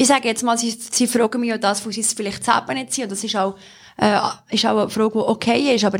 [0.00, 2.72] ich sage jetzt mal, sie, sie fragen mich ja das, wo sie es vielleicht selber
[2.72, 3.04] nicht sind.
[3.04, 3.56] Und das ist auch,
[3.96, 4.16] äh,
[4.50, 5.84] ist auch eine Frage, die okay ist.
[5.84, 5.98] Aber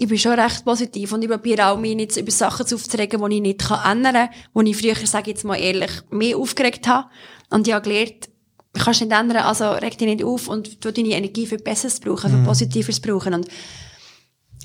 [0.00, 3.24] ich bin schon recht positiv und ich probiere auch, mich nicht über Sachen zu aufzuregen,
[3.24, 6.88] die ich nicht kann ändern kann, die ich früher, sage jetzt mal ehrlich, mehr aufgeregt
[6.88, 7.08] habe.
[7.48, 8.28] Und ich habe gelernt,
[8.72, 12.28] kannst nicht ändern, also reg dich nicht auf und tu deine Energie für Besseres brauchen,
[12.28, 13.34] für Positiveres brauchen.
[13.34, 13.46] Und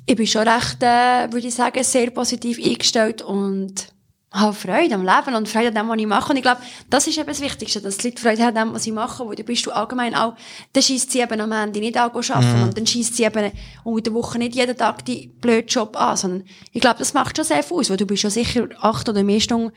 [0.08, 3.94] ich bin schon recht, äh, würde ich sagen, sehr positiv eingestellt und
[4.40, 6.32] habe Freude am Leben und Freude an dem, was ich mache.
[6.32, 8.76] Und ich glaube, das ist eben das Wichtigste, dass die Leute Freude haben an dem,
[8.76, 10.36] was sie machen, weil dann bist du allgemein auch,
[10.74, 13.52] dann scheisst sie eben am Ende nicht auch arbeiten und dann scheisst sie eben
[13.84, 17.36] unter der Woche nicht jeden Tag die blöden Job an, sondern ich glaube, das macht
[17.36, 19.72] schon sehr viel aus, weil du bist schon sicher acht oder mehr Stunden,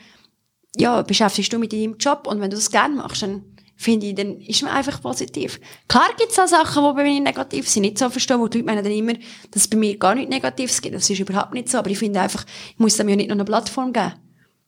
[0.77, 3.45] ja, beschäftigst du mit deinem Job und wenn du das gerne machst, dann
[3.81, 5.59] finde ich, dann ist man einfach positiv.
[5.89, 8.59] Klar gibt es auch Sachen, die bei mir negativ sind, nicht so verstehen, wo die
[8.59, 9.15] Leute meinen dann immer,
[9.51, 10.95] dass es bei mir gar nichts Negatives gibt.
[10.95, 13.37] Das ist überhaupt nicht so, aber ich finde einfach, ich muss dem ja nicht noch
[13.37, 14.13] eine Plattform geben.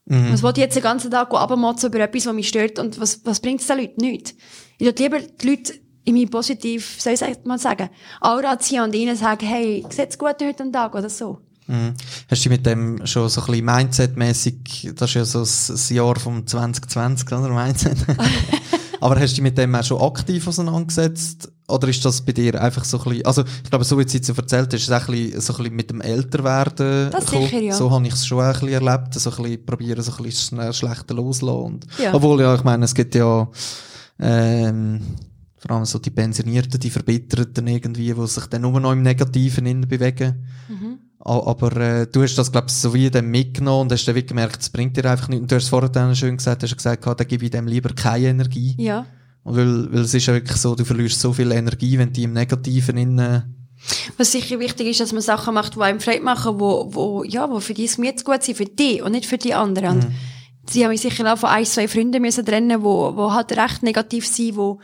[0.05, 3.21] Was will ich jetzt den ganzen Tag abmotzen über etwas, was mich stört und was,
[3.23, 4.01] was bringt es den Leuten?
[4.01, 4.35] Nichts.
[4.77, 5.73] Ich würde lieber die Leute
[6.05, 7.89] in mir positiv, soll ich mal sagen,
[8.19, 11.39] Aura ziehen und ihnen sagen, hey, sieht's gut heute am Tag oder so.
[11.67, 11.93] Mhm.
[12.29, 16.19] Hast du mit dem schon so ein bisschen Mindset-mäßig, das ist ja so das Jahr
[16.19, 17.49] vom 2020, oder?
[17.49, 17.97] Mindset.
[19.03, 21.51] Aber hast du dich mit dem auch schon aktiv auseinandergesetzt?
[21.67, 24.07] Oder ist das bei dir einfach so ein bisschen, also ich glaube, so wie du
[24.07, 25.99] es jetzt so erzählt hast, ist es auch ein bisschen, so ein bisschen mit dem
[25.99, 27.45] Älterwerden Das gekommen.
[27.47, 27.73] sicher, ja.
[27.75, 30.23] So habe ich es schon auch ein bisschen erlebt, so ein bisschen probieren, so ein
[30.23, 31.63] bisschen schlechter loslassen.
[31.65, 32.13] Und, Ja.
[32.13, 33.45] Obwohl, ja, ich meine, es gibt ja,
[34.21, 35.01] ähm,
[35.65, 39.65] vor allem so die Pensionierten, die Verbitterten irgendwie, die sich dann nur noch im Negativen
[39.65, 40.45] innen bewegen.
[41.19, 44.15] A- Aber äh, du hast das, glaube ich, so wie dann mitgenommen und hast dann
[44.15, 45.41] wie gemerkt, es bringt dir einfach nichts.
[45.41, 47.93] Und du hast es vorher dann schön gesagt, hast gesagt, da gebe ich dem lieber
[47.93, 48.75] keine Energie.
[48.77, 49.05] Ja.
[49.43, 52.13] Und weil, weil es ist ja wirklich so, du verlierst so viel Energie, wenn du
[52.13, 53.55] die im Negativen innen...
[54.17, 57.49] Was sicher wichtig ist, dass man Sachen macht, die einem Freude machen, wo, wo, ja,
[57.49, 59.99] wo für dich jetzt gut sind, für dich und nicht für die anderen.
[59.99, 63.51] Und sie haben mich sicher auch von ein, zwei Freunden müssen trennen, wo, wo halt
[63.57, 64.79] recht negativ sind, wo,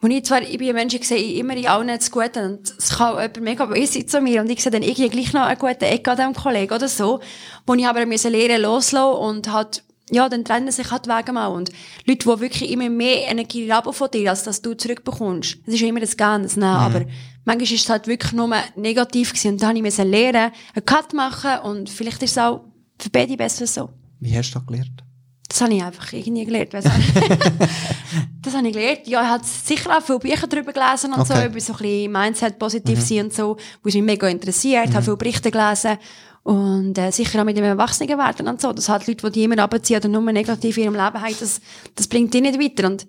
[0.00, 2.72] wo ich zwar, ich bin ein Mensch, ich sehe immer in allen das Gute und
[2.78, 5.42] es kann jemand mega böse sein zu mir und ich sehe dann irgendwie gleich noch
[5.42, 7.20] einen guten Eck an diesem Kollegen oder so,
[7.66, 11.32] wo ich aber müssen lernen loslassen und halt, ja, dann trennen sich halt die Wege
[11.32, 11.48] mal.
[11.48, 11.70] Und
[12.06, 15.58] Leute, die wirklich immer mehr Energie haben von dir, als dass du zurückbekommst.
[15.66, 17.04] Es ist ja immer das Gehen, das Nehmen, aber
[17.44, 19.52] manchmal ist es halt wirklich nur negativ gewesen.
[19.52, 22.64] Und da habe ich müssen lernen, einen Cut machen und vielleicht ist es auch
[23.00, 23.90] für beide besser so.
[24.20, 25.07] Wie hast du das gelernt?
[25.48, 26.74] Das habe ich einfach irgendwie gelernt.
[28.42, 29.06] das habe ich gelernt.
[29.06, 31.46] Ja, ich habe sicher auch viele Bücher darüber gelesen und so, Okay.
[31.46, 35.02] über so ein bisschen Mindset, positiv sein und so, wo es mich mega interessiert, habe
[35.02, 35.98] viele Berichte gelesen
[36.42, 39.98] und äh, sicher auch mit dem Erwachsenenwerden und so, dass halt Leute, die immer abziehen
[39.98, 41.60] oder nur negativ in ihrem Leben haben, das,
[41.94, 43.06] das bringt dich nicht weiter und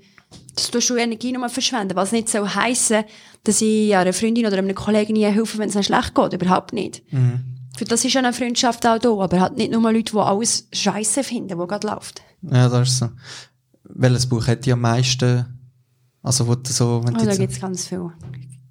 [0.56, 3.04] das tust du Energie nur verschwenden, was nicht so heissen,
[3.46, 6.74] dass ich einer Freundin oder einem Kollegen nie helfe, wenn es ihnen schlecht geht, überhaupt
[6.74, 7.02] nicht.
[7.80, 10.68] Für das ist ja eine Freundschaft auch da, aber halt nicht nur Leute, die alles
[10.74, 12.22] Scheiße finden, wo gerade läuft.
[12.42, 13.10] Ja, das ist so.
[13.86, 15.46] Welches Buch hat dich am meisten,
[16.22, 18.12] also wo du so, wenn Oh, da jetzt- gibt's ganz viel.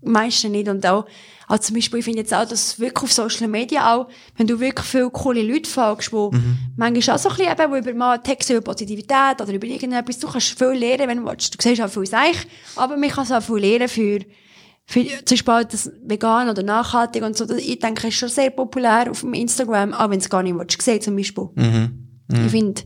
[0.02, 0.68] Meisten nicht.
[0.68, 1.06] Und auch,
[1.48, 4.61] also zum Beispiel, ich finde jetzt auch, dass wirklich auf Social Media auch, wenn du
[4.61, 6.30] wirklich viele coole Leute folgst, wo
[6.76, 10.18] manchmal auch so ein bisschen eben, wo über mal Texte über Positivität oder über irgendetwas,
[10.18, 11.54] du kannst viel lernen, wenn du willst.
[11.54, 12.36] Du siehst auch viel Seich,
[12.76, 14.20] aber man kann auch viel lernen für,
[14.91, 17.45] für zum Beispiel das vegan oder nachhaltig und so.
[17.45, 20.57] Das, ich denke, ist schon sehr populär auf dem Instagram, auch wenn es gar nicht
[20.57, 21.49] willst, sehen zum Beispiel.
[22.32, 22.82] Ich finde,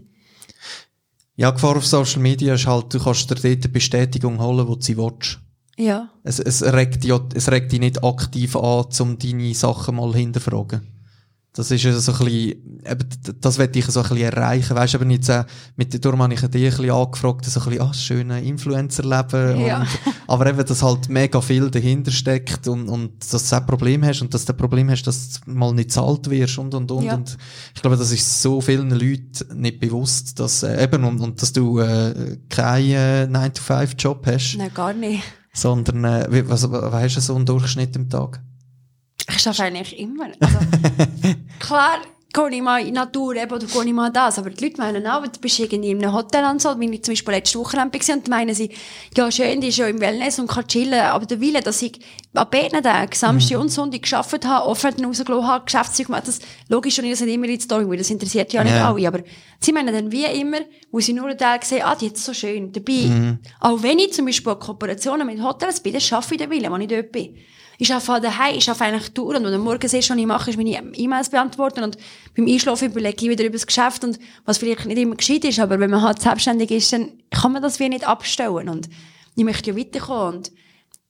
[1.36, 4.66] Ja, die Gefahr auf Social Media ist halt, du kannst dir dort eine Bestätigung holen,
[4.66, 5.38] wo du sie willst.
[5.78, 6.08] ja.
[6.24, 10.12] Es, es, regt dich, ja- es regt dich nicht aktiv an, um deine Sachen mal
[10.14, 10.86] hinterfragen.
[11.54, 14.74] Das ist ja so ein bisschen, das werde ich so ein bisschen erreichen.
[14.74, 15.44] Weißt du, aber jetzt, äh,
[15.76, 19.60] mit Darum habe ich dich ein bisschen angefragt, so ein bisschen, ah, schöne Influencer-Leben.
[19.60, 19.86] Ja.
[20.26, 24.22] Aber eben, dass halt mega viel dahinter steckt und, und dass du ein Problem hast
[24.22, 27.04] und dass du ein Problem hast, dass du mal nicht zahlt wirst und, und, und.
[27.04, 27.16] Ja.
[27.16, 27.36] Und
[27.74, 31.52] ich glaube, das ist so vielen Leuten nicht bewusst, dass, äh, eben, und, und dass
[31.52, 35.22] du, äh, keinen äh, 9-to-5-Job hast, Nein, gar nicht.
[35.52, 38.40] sondern, äh, was, was hast du so einen Durchschnitt im Tag?
[39.36, 40.26] Ich arbeite eigentlich immer.
[40.40, 40.58] Also,
[41.58, 41.98] klar,
[42.32, 44.38] gehe ich mal in die Natur eben, oder gehe ich mal das.
[44.38, 47.02] Aber die Leute meinen auch, du bist irgendwie in einem Hotel und so, wie ich
[47.04, 48.70] zum Beispiel letzte Woche war, und meinen sie,
[49.16, 52.00] ja, schön, die ist ja im Wellness und kann chillen, aber der Wille, dass ich
[52.34, 56.98] an beiden Tagen, Samstag und Sonntag gearbeitet habe, Offerten rausgelassen habe, Geschäftszeug gemacht, das, logisch,
[56.98, 58.90] und ich nicht immer in die Story, weil das interessiert ja nicht Ja.
[58.90, 59.20] alle, aber
[59.60, 60.60] sie meinen dann wie immer,
[60.90, 63.38] wo sie nur einen Tag sehen, ah, die ist so schön dabei.
[63.60, 66.80] Auch wenn ich zum Beispiel Kooperationen mit Hotels bin, dann schaffe ich den Willen, wenn
[66.80, 67.36] ich dort bin.
[67.82, 70.50] Ich arbeite daheim, ich arbeite eigentlich durch und wenn du morgen siehst, was ich mache,
[70.50, 71.98] ist meine E-Mails beantworten und
[72.36, 75.58] beim Einschlafen überlege ich wieder über das Geschäft und was vielleicht nicht immer gescheit ist,
[75.58, 78.88] aber wenn man halt selbstständig ist, dann kann man das wie nicht abstellen und
[79.34, 80.52] ich möchte ja weiterkommen und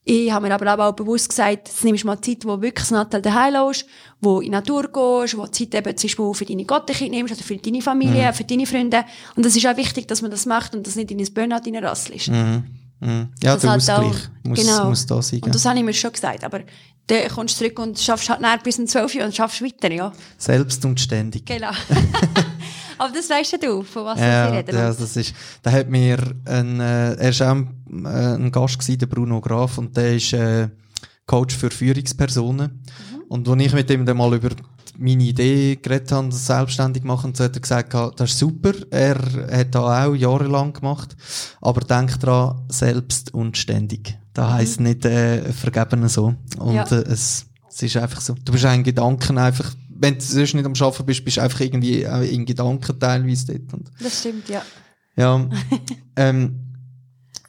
[0.04, 2.90] ich habe mir aber auch bewusst gesagt, jetzt nimmst du mal Zeit, wo wirklich das
[2.90, 3.84] Nattel daheim lässt,
[4.22, 7.42] wo in die Natur gehst, wo Zeit eben zum Beispiel für deine Gottenkind nimmst oder
[7.42, 9.04] für deine Familie, für deine Freunde.
[9.36, 11.66] Und das ist auch wichtig, dass man das macht und das nicht in ein Burnout
[11.66, 12.28] reinrasselst.
[12.28, 12.64] Mhm.
[13.02, 13.28] Mhm.
[13.42, 14.88] Ja, Das der halt auch- muss, genau.
[14.88, 15.40] muss da sein.
[15.42, 16.60] Und das habe ich mir schon gesagt, aber
[17.08, 19.90] dann kommst du zurück und schaffst halt näher bis um 12 Uhr und schaffst weiter,
[19.92, 20.12] ja.
[20.38, 21.44] Selbst und ständig.
[21.44, 21.70] Genau.
[22.98, 24.74] aber das weißt ja du, von was Ja, wir reden.
[24.76, 28.78] ja, das ist, da hat mir ein, äh, er ist auch ein, äh, ein Gast
[28.78, 30.68] gewesen, der Bruno Graf, und der ist, äh,
[31.26, 32.82] Coach für Führungspersonen.
[33.12, 33.22] Mhm.
[33.28, 34.50] Und als ich mit ihm dann mal über
[34.98, 38.72] meine Idee geredet habe, das selbstständig machen, so hat er gesagt, das ist super.
[38.90, 39.16] Er
[39.50, 41.16] hat da auch jahrelang gemacht.
[41.60, 44.18] Aber denk dran, selbst und ständig.
[44.34, 46.34] Das heisst nicht, äh, vergeben so.
[46.58, 46.74] Und, Mhm.
[46.74, 46.84] Ja.
[46.84, 48.34] äh, es, es ist einfach so.
[48.44, 51.42] Du bist auch in Gedanken einfach, wenn du sonst nicht am Arbeiten bist, bist du
[51.42, 53.72] einfach irgendwie in Gedanken teilweise dort.
[53.74, 54.62] Und Das stimmt, ja.
[55.16, 55.48] ja,
[56.16, 56.61] ähm,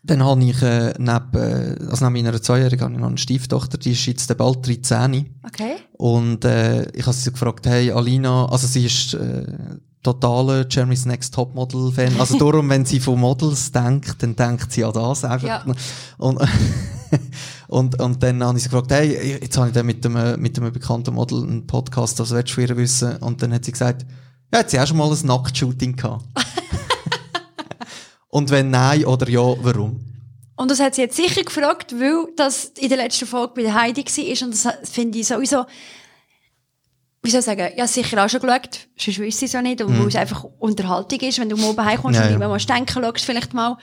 [0.04, 3.78] dann habe ich äh, neben, äh, also neben meiner Zweijährigen habe ich noch eine Stieftochter,
[3.78, 5.34] die ist jetzt bald 13.
[5.44, 5.76] Okay.
[5.94, 9.46] Und äh, ich habe sie gefragt, hey Alina, also sie ist äh,
[10.04, 12.20] totale Jeremy's Next Topmodel Fan.
[12.20, 15.48] Also darum, wenn sie von Models denkt, dann denkt sie an das einfach.
[15.48, 15.66] Ja.
[16.18, 16.38] Und,
[17.70, 20.60] und, und dann habe ich sie gefragt, hey, jetzt habe ich dann mit einem, mit
[20.60, 23.16] einem bekannten Model einen Podcast, was willst du wissen?
[23.18, 24.06] Und dann hat sie gesagt,
[24.52, 26.26] ja, hat sie auch schon mal ein Nacktshooting gehabt.
[28.34, 30.00] und wenn nein oder ja, warum?
[30.56, 33.76] Und das hat sie jetzt sicher gefragt, weil das in der letzten Folge bei der
[33.76, 34.48] Heidi war.
[34.48, 35.66] Und das finde ich sowieso,
[37.22, 38.88] wie soll ich sagen, ja, sicher auch schon geschaut.
[38.98, 39.84] Sonst wüsste ich es ja nicht.
[39.84, 42.36] Und weil es einfach Unterhaltung ist, wenn du Abend heimkommst Ja, und ja.
[42.38, 43.78] immer musst denken, schaust vielleicht mal.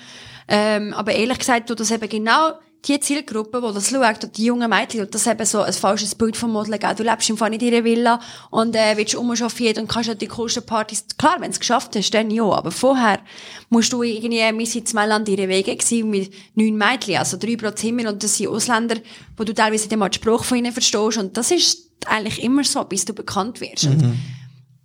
[0.49, 2.55] Ähm, aber ehrlich gesagt, tut das eben genau
[2.87, 6.15] die Zielgruppe, die das schaut, und die jungen Mädchen, tut das eben so ein falsches
[6.15, 6.97] Bild vom Model geben.
[6.97, 8.21] Du lebst im Fall nicht in einer Villa
[8.51, 11.05] und äh, willst umschaffiert und kannst ja die coolsten Partys.
[11.19, 12.45] Klar, wenn du es geschafft hast, dann ja.
[12.45, 13.21] Aber vorher
[13.69, 17.57] musst du irgendwie, wir sind in Mailand in Wege gewesen mit neun Mädchen, also drei
[17.57, 18.97] pro Zimmer und das sind Ausländer,
[19.37, 22.65] wo du teilweise nicht mal den Spruch von ihnen verstehst und das ist eigentlich immer
[22.65, 23.85] so, bis du bekannt wirst.
[23.85, 24.15] Und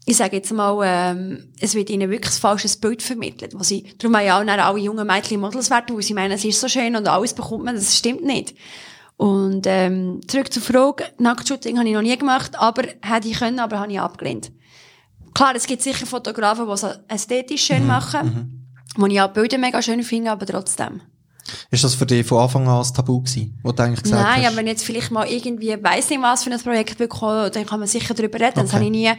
[0.08, 3.54] ich sage jetzt mal, ähm, es wird ihnen wirklich ein falsches Bild vermittelt.
[3.56, 6.46] Was sie, darum haben ja auch alle jungen Mädchen Models werden, weil sie meinen, es
[6.46, 8.56] ist so schön und alles bekommt man, das stimmt nicht.
[9.18, 13.60] Und ähm, zurück zur Frage, Nacktshooting habe ich noch nie gemacht, aber hätte ich können,
[13.60, 14.52] aber habe ich abgelehnt.
[15.34, 19.82] Klar, es gibt sicher Fotografen, die es ästhetisch schön machen, wo ich auch Bilder mega
[19.82, 21.02] schön finde, aber trotzdem.
[21.72, 24.42] Ist das für dich von Anfang an ein Tabu gewesen, wo du eigentlich gesagt Nein,
[24.42, 24.48] hast?
[24.48, 27.66] aber wenn ich jetzt vielleicht mal irgendwie weiss nicht was für ein Projekt bekomme, dann
[27.66, 28.54] kann man sicher darüber reden.
[28.56, 28.74] Das Okay.
[28.76, 29.12] habe ich nie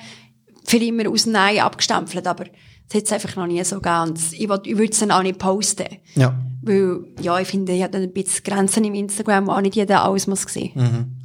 [0.66, 2.44] für immer aus Nein abgestempelt, aber
[2.88, 3.76] das hat es einfach noch nie so.
[3.76, 5.86] Und Ich, will- ich würde es dann auch nicht posten.
[6.14, 6.38] Ja.
[6.62, 9.76] Weil, ja, ich finde, ich habe dann ein bisschen Grenzen im Instagram, wo auch nicht
[9.76, 10.72] jeder alles muss sehen.
[10.74, 11.16] Mhm.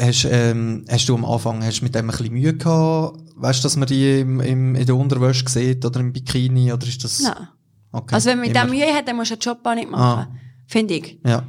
[0.00, 3.18] Hast, ähm, hast du am Anfang hast mit dem ein bisschen Mühe gehabt?
[3.36, 6.86] Weißt du, dass man die im, im, in der Unterwäsche sieht oder im Bikini oder
[6.86, 7.20] ist das?
[7.20, 7.48] Nein.
[7.92, 8.14] Okay.
[8.14, 10.38] Also wenn man mit dem Mühe hat, dann musst du den Job auch nicht machen.
[10.66, 11.18] Finde ich.
[11.24, 11.42] Ja.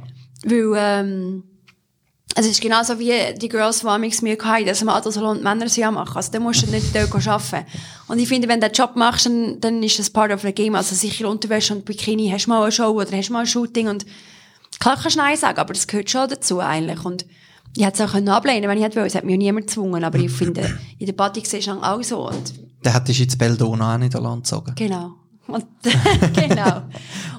[0.44, 1.42] Weil, ähm,
[2.36, 5.68] es ist genauso wie die Girls, die amigs Mühe haben, dass man Adelssalon und Männer
[5.68, 6.16] sie machen.
[6.16, 7.66] Also, dann musst du nicht dort arbeiten.
[8.06, 10.52] Und ich finde, wenn du den Job machst, dann, dann ist das part of the
[10.52, 10.74] game.
[10.74, 13.46] Also, sicher Unterwäsche und Bikini, hast du mal eine Show oder hast du mal ein
[13.46, 14.06] Shooting und
[14.78, 17.04] klar kannst du Nein sagen, aber das gehört schon dazu eigentlich.
[17.04, 17.26] Und
[17.76, 19.06] ich hätte es auch ablehnen wenn ich hätte wollen.
[19.06, 20.02] Es hat mich niemand gezwungen.
[20.02, 22.28] Aber ich finde, in der Party siehst du auch so.
[22.28, 22.54] Und
[22.84, 24.72] Der hättest du jetzt Beldona auch nicht an Land gezogen.
[24.76, 25.14] Genau.
[25.52, 25.66] Und,
[26.34, 26.82] genau.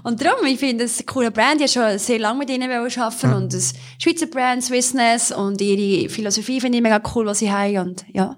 [0.04, 1.62] Und darum, ich finde, es ist eine coole Brand.
[1.62, 6.10] Ich habe schon sehr lange mit ihnen arbeiten und das Schweizer Brand, Swissness und ihre
[6.10, 8.38] Philosophie finde ich mega cool, was sie haben und ja.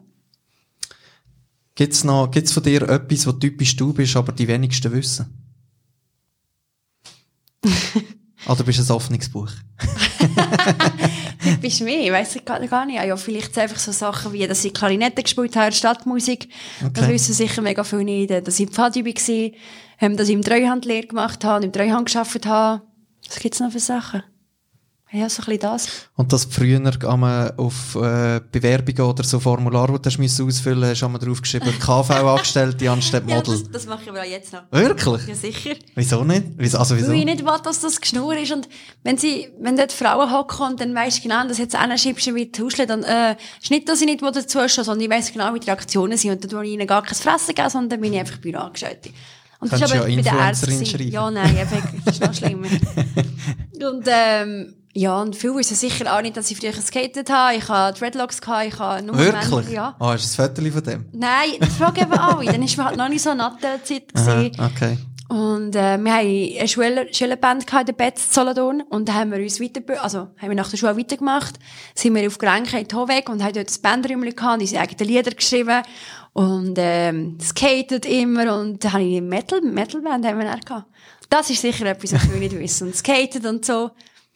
[1.75, 5.25] Gibt's noch, gibt's von dir etwas, was typisch du bist, aber die wenigsten wissen?
[8.47, 9.49] Oder bist du ein Hoffnungsbuch?
[11.61, 12.11] Bist du mehr?
[12.13, 13.03] Weiss ich gar gar nicht.
[13.03, 16.49] Ja, vielleicht einfach so Sachen wie, dass ich Klarinette gespielt habe, Stadtmusik.
[16.93, 18.29] Das wissen sicher mega viele nicht.
[18.31, 19.51] Dass ich im Pfadi war,
[20.01, 22.81] ähm, dass ich im Treuhandlehre gemacht habe, im Treuhand gearbeitet habe.
[23.27, 24.23] Was gibt's noch für Sachen?
[25.15, 25.87] Ja, so ein bisschen das.
[26.15, 26.81] Und das früher
[27.57, 32.89] auf äh, Bewerbungen oder so Formulare, die du hast ausfüllen hast, haben wir draufgeschrieben, KV-Angestellte
[32.89, 33.35] anstatt Model.
[33.35, 34.63] Ja, das, das mache ich aber auch jetzt noch.
[34.71, 35.27] Wirklich?
[35.27, 35.75] Ja, sicher.
[35.93, 36.45] Wieso nicht?
[36.57, 37.09] Wieso, also wieso?
[37.09, 38.53] Weil ich nicht will, dass das Geschnur ist.
[38.53, 38.67] Und
[39.03, 42.33] wenn sie, wenn dort Frauen hocken und dann weisst du genau, dass jetzt einer schiebst
[42.33, 45.53] wie Hausle, dann, äh, ist nicht, dass ich nicht dazu stehe, sondern ich weiss genau,
[45.53, 46.31] wie die Reaktionen sind.
[46.31, 49.11] Und dann tue ich ihnen gar kein Fressen geben, sondern dann bin ich einfach Büroangestellte.
[49.59, 51.11] Und das ist aber ja bei der Ärztin.
[51.11, 52.67] Ja, nein, einfach, das ist noch schlimmer.
[53.91, 57.55] und, ähm, ja, und viele wissen sicher auch nicht, dass ich früher geskatet habe.
[57.57, 59.49] Ich habe Dreadlocks gehabt, ich habe nur Wirklich?
[59.49, 59.95] Männer- ja.
[59.99, 61.05] Ah, hast du ein Foto von dem?
[61.13, 62.45] Nein, das fragen eben alle.
[62.45, 63.31] Dann war halt noch nicht so.
[63.31, 64.51] Aha, gewesen.
[64.59, 64.97] okay.
[65.29, 69.39] Und äh, wir haben eine Schüler Schülerband in der Betz Solothurn und da haben wir
[69.39, 71.55] uns weiter, also haben wir nach der Schule weitergemacht,
[71.95, 75.31] sind wir auf Grenke in Hoveg und haben dort ein Bandräumchen gehabt, unsere eigenen Lieder
[75.31, 75.81] geschrieben
[76.33, 80.85] und ähm, skatet immer und da habe ich eine Metal Metalband haben wir dann gehabt.
[81.29, 82.87] Das ist sicher etwas, was viele nicht wissen.
[82.89, 83.89] Und skatet und so.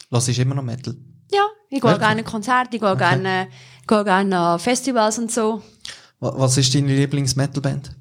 [0.10, 0.95] Lass ist immer noch Metal.
[1.32, 3.47] Ja, ich gehe gerne an Konzerte, ich gehe gerne,
[3.86, 5.62] gehe gerne an Festivals und so.
[6.20, 7.95] Wa- Was ist deine Lieblings-Metal-Band?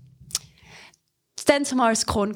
[1.37, 2.35] Das war dann zumal ein Korn.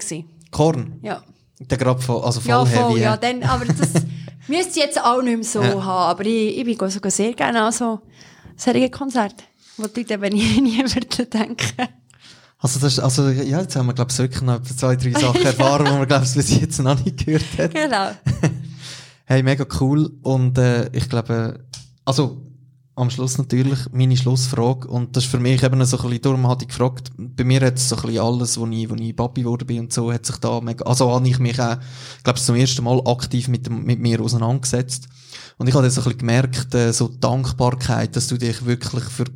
[0.50, 0.98] Korn?
[1.02, 1.22] Ja.
[1.60, 2.76] Der gerade voll, also voll Ja, heavy.
[2.92, 3.18] voll, ja, äh.
[3.20, 3.78] dann, aber das
[4.48, 5.84] müsste ich jetzt auch nicht mehr so Ja.
[5.84, 6.10] haben.
[6.10, 8.00] Aber ich, ich bin sogar sehr gerne an so
[8.56, 9.44] solche Konzerte,
[9.76, 11.88] wo die Leute eben nie, nie würden denken.
[12.58, 15.42] Also, das ist, also, ja, jetzt haben wir, glaube ich, wirklich noch zwei, drei Sachen
[15.46, 17.72] erfahren, die man, glaube ich, bis jetzt noch nicht gehört hat.
[17.74, 18.10] Genau.
[19.30, 20.10] Hey, mega cool.
[20.22, 21.64] Und äh, ich glaube,
[22.04, 22.42] also
[22.96, 24.88] am Schluss natürlich meine Schlussfrage.
[24.88, 27.60] Und das ist für mich eben so ein bisschen, darum hatte ich gefragt, bei mir
[27.60, 30.12] hat es so ein bisschen alles, wo ich, wo ich Papi geworden bin und so,
[30.12, 31.76] hat sich da mega, also habe ich mich auch,
[32.24, 35.06] glaube ich, zum ersten Mal aktiv mit, dem, mit mir auseinandergesetzt.
[35.58, 39.04] Und ich habe dann so ein bisschen gemerkt, äh, so Dankbarkeit, dass du dich wirklich
[39.04, 39.26] für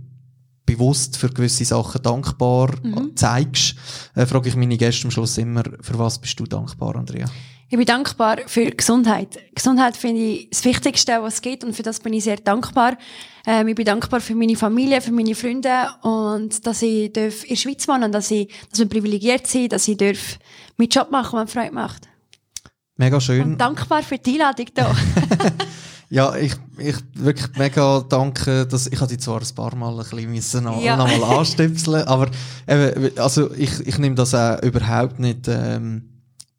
[0.66, 2.70] bewusst für gewisse Sachen dankbar
[3.14, 3.76] zeigst,
[4.16, 7.26] äh, frage ich meine Gäste am Schluss immer, für was bist du dankbar, Andrea?
[7.75, 9.37] Ich bin dankbar für Gesundheit.
[9.53, 12.97] Gesundheit finde ich das Wichtigste, was es gibt und für das bin ich sehr dankbar.
[13.45, 17.49] Ähm, ich bin dankbar für meine Familie, für meine Freunde und dass ich darf in
[17.49, 20.39] der Schweiz wohnen dass ich, dass wir privilegiert sind, dass ich darf
[20.77, 22.07] meinen Job machen, der Freude macht.
[22.97, 23.43] Mega schön.
[23.43, 24.95] Und dankbar für die Einladung hier.
[26.11, 30.31] Ja, ich, ich wirklich mega danke, dass ich dich zwar ein paar Mal ein bisschen
[30.31, 30.97] müssen Ja.
[30.97, 32.31] noch mal anstöpseln, aber
[32.68, 36.14] eben, also ich, ich nehme das auch überhaupt nicht ähm,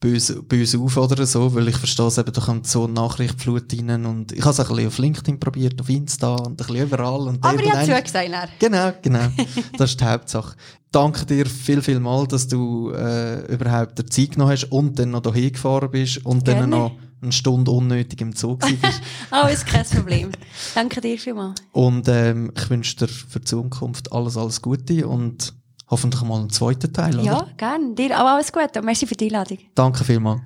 [0.05, 3.73] böse, böse auf oder so, weil ich verstehe es eben, da kommt so eine Nachrichtflut
[3.73, 6.75] rein und ich habe es ein bisschen auf LinkedIn probiert, auf Insta und ein bisschen
[6.75, 7.21] überall.
[7.21, 8.31] Und Aber ich habe zugesagt.
[8.31, 8.49] dann.
[8.59, 9.27] Genau, genau.
[9.77, 10.55] Das ist die Hauptsache.
[10.91, 15.09] Danke dir viel, viel mal, dass du äh, überhaupt der Zeit genommen hast und dann
[15.09, 16.67] noch hierher gefahren bist und dann Gerne.
[16.67, 16.91] noch
[17.23, 18.77] eine Stunde unnötig im Zug bist.
[19.31, 20.29] Oh, ist kein Problem.
[20.75, 21.59] Danke dir vielmals.
[21.71, 25.53] Und ähm, ich wünsche dir für die Zukunft alles, alles Gute und
[25.87, 27.15] hoffentlich mal einen zweiten Teil.
[27.15, 27.23] Oder?
[27.23, 27.93] Ja, gerne.
[27.95, 29.57] Dir auch alles Gute und merci für die Einladung.
[29.73, 30.41] Danke vielmals.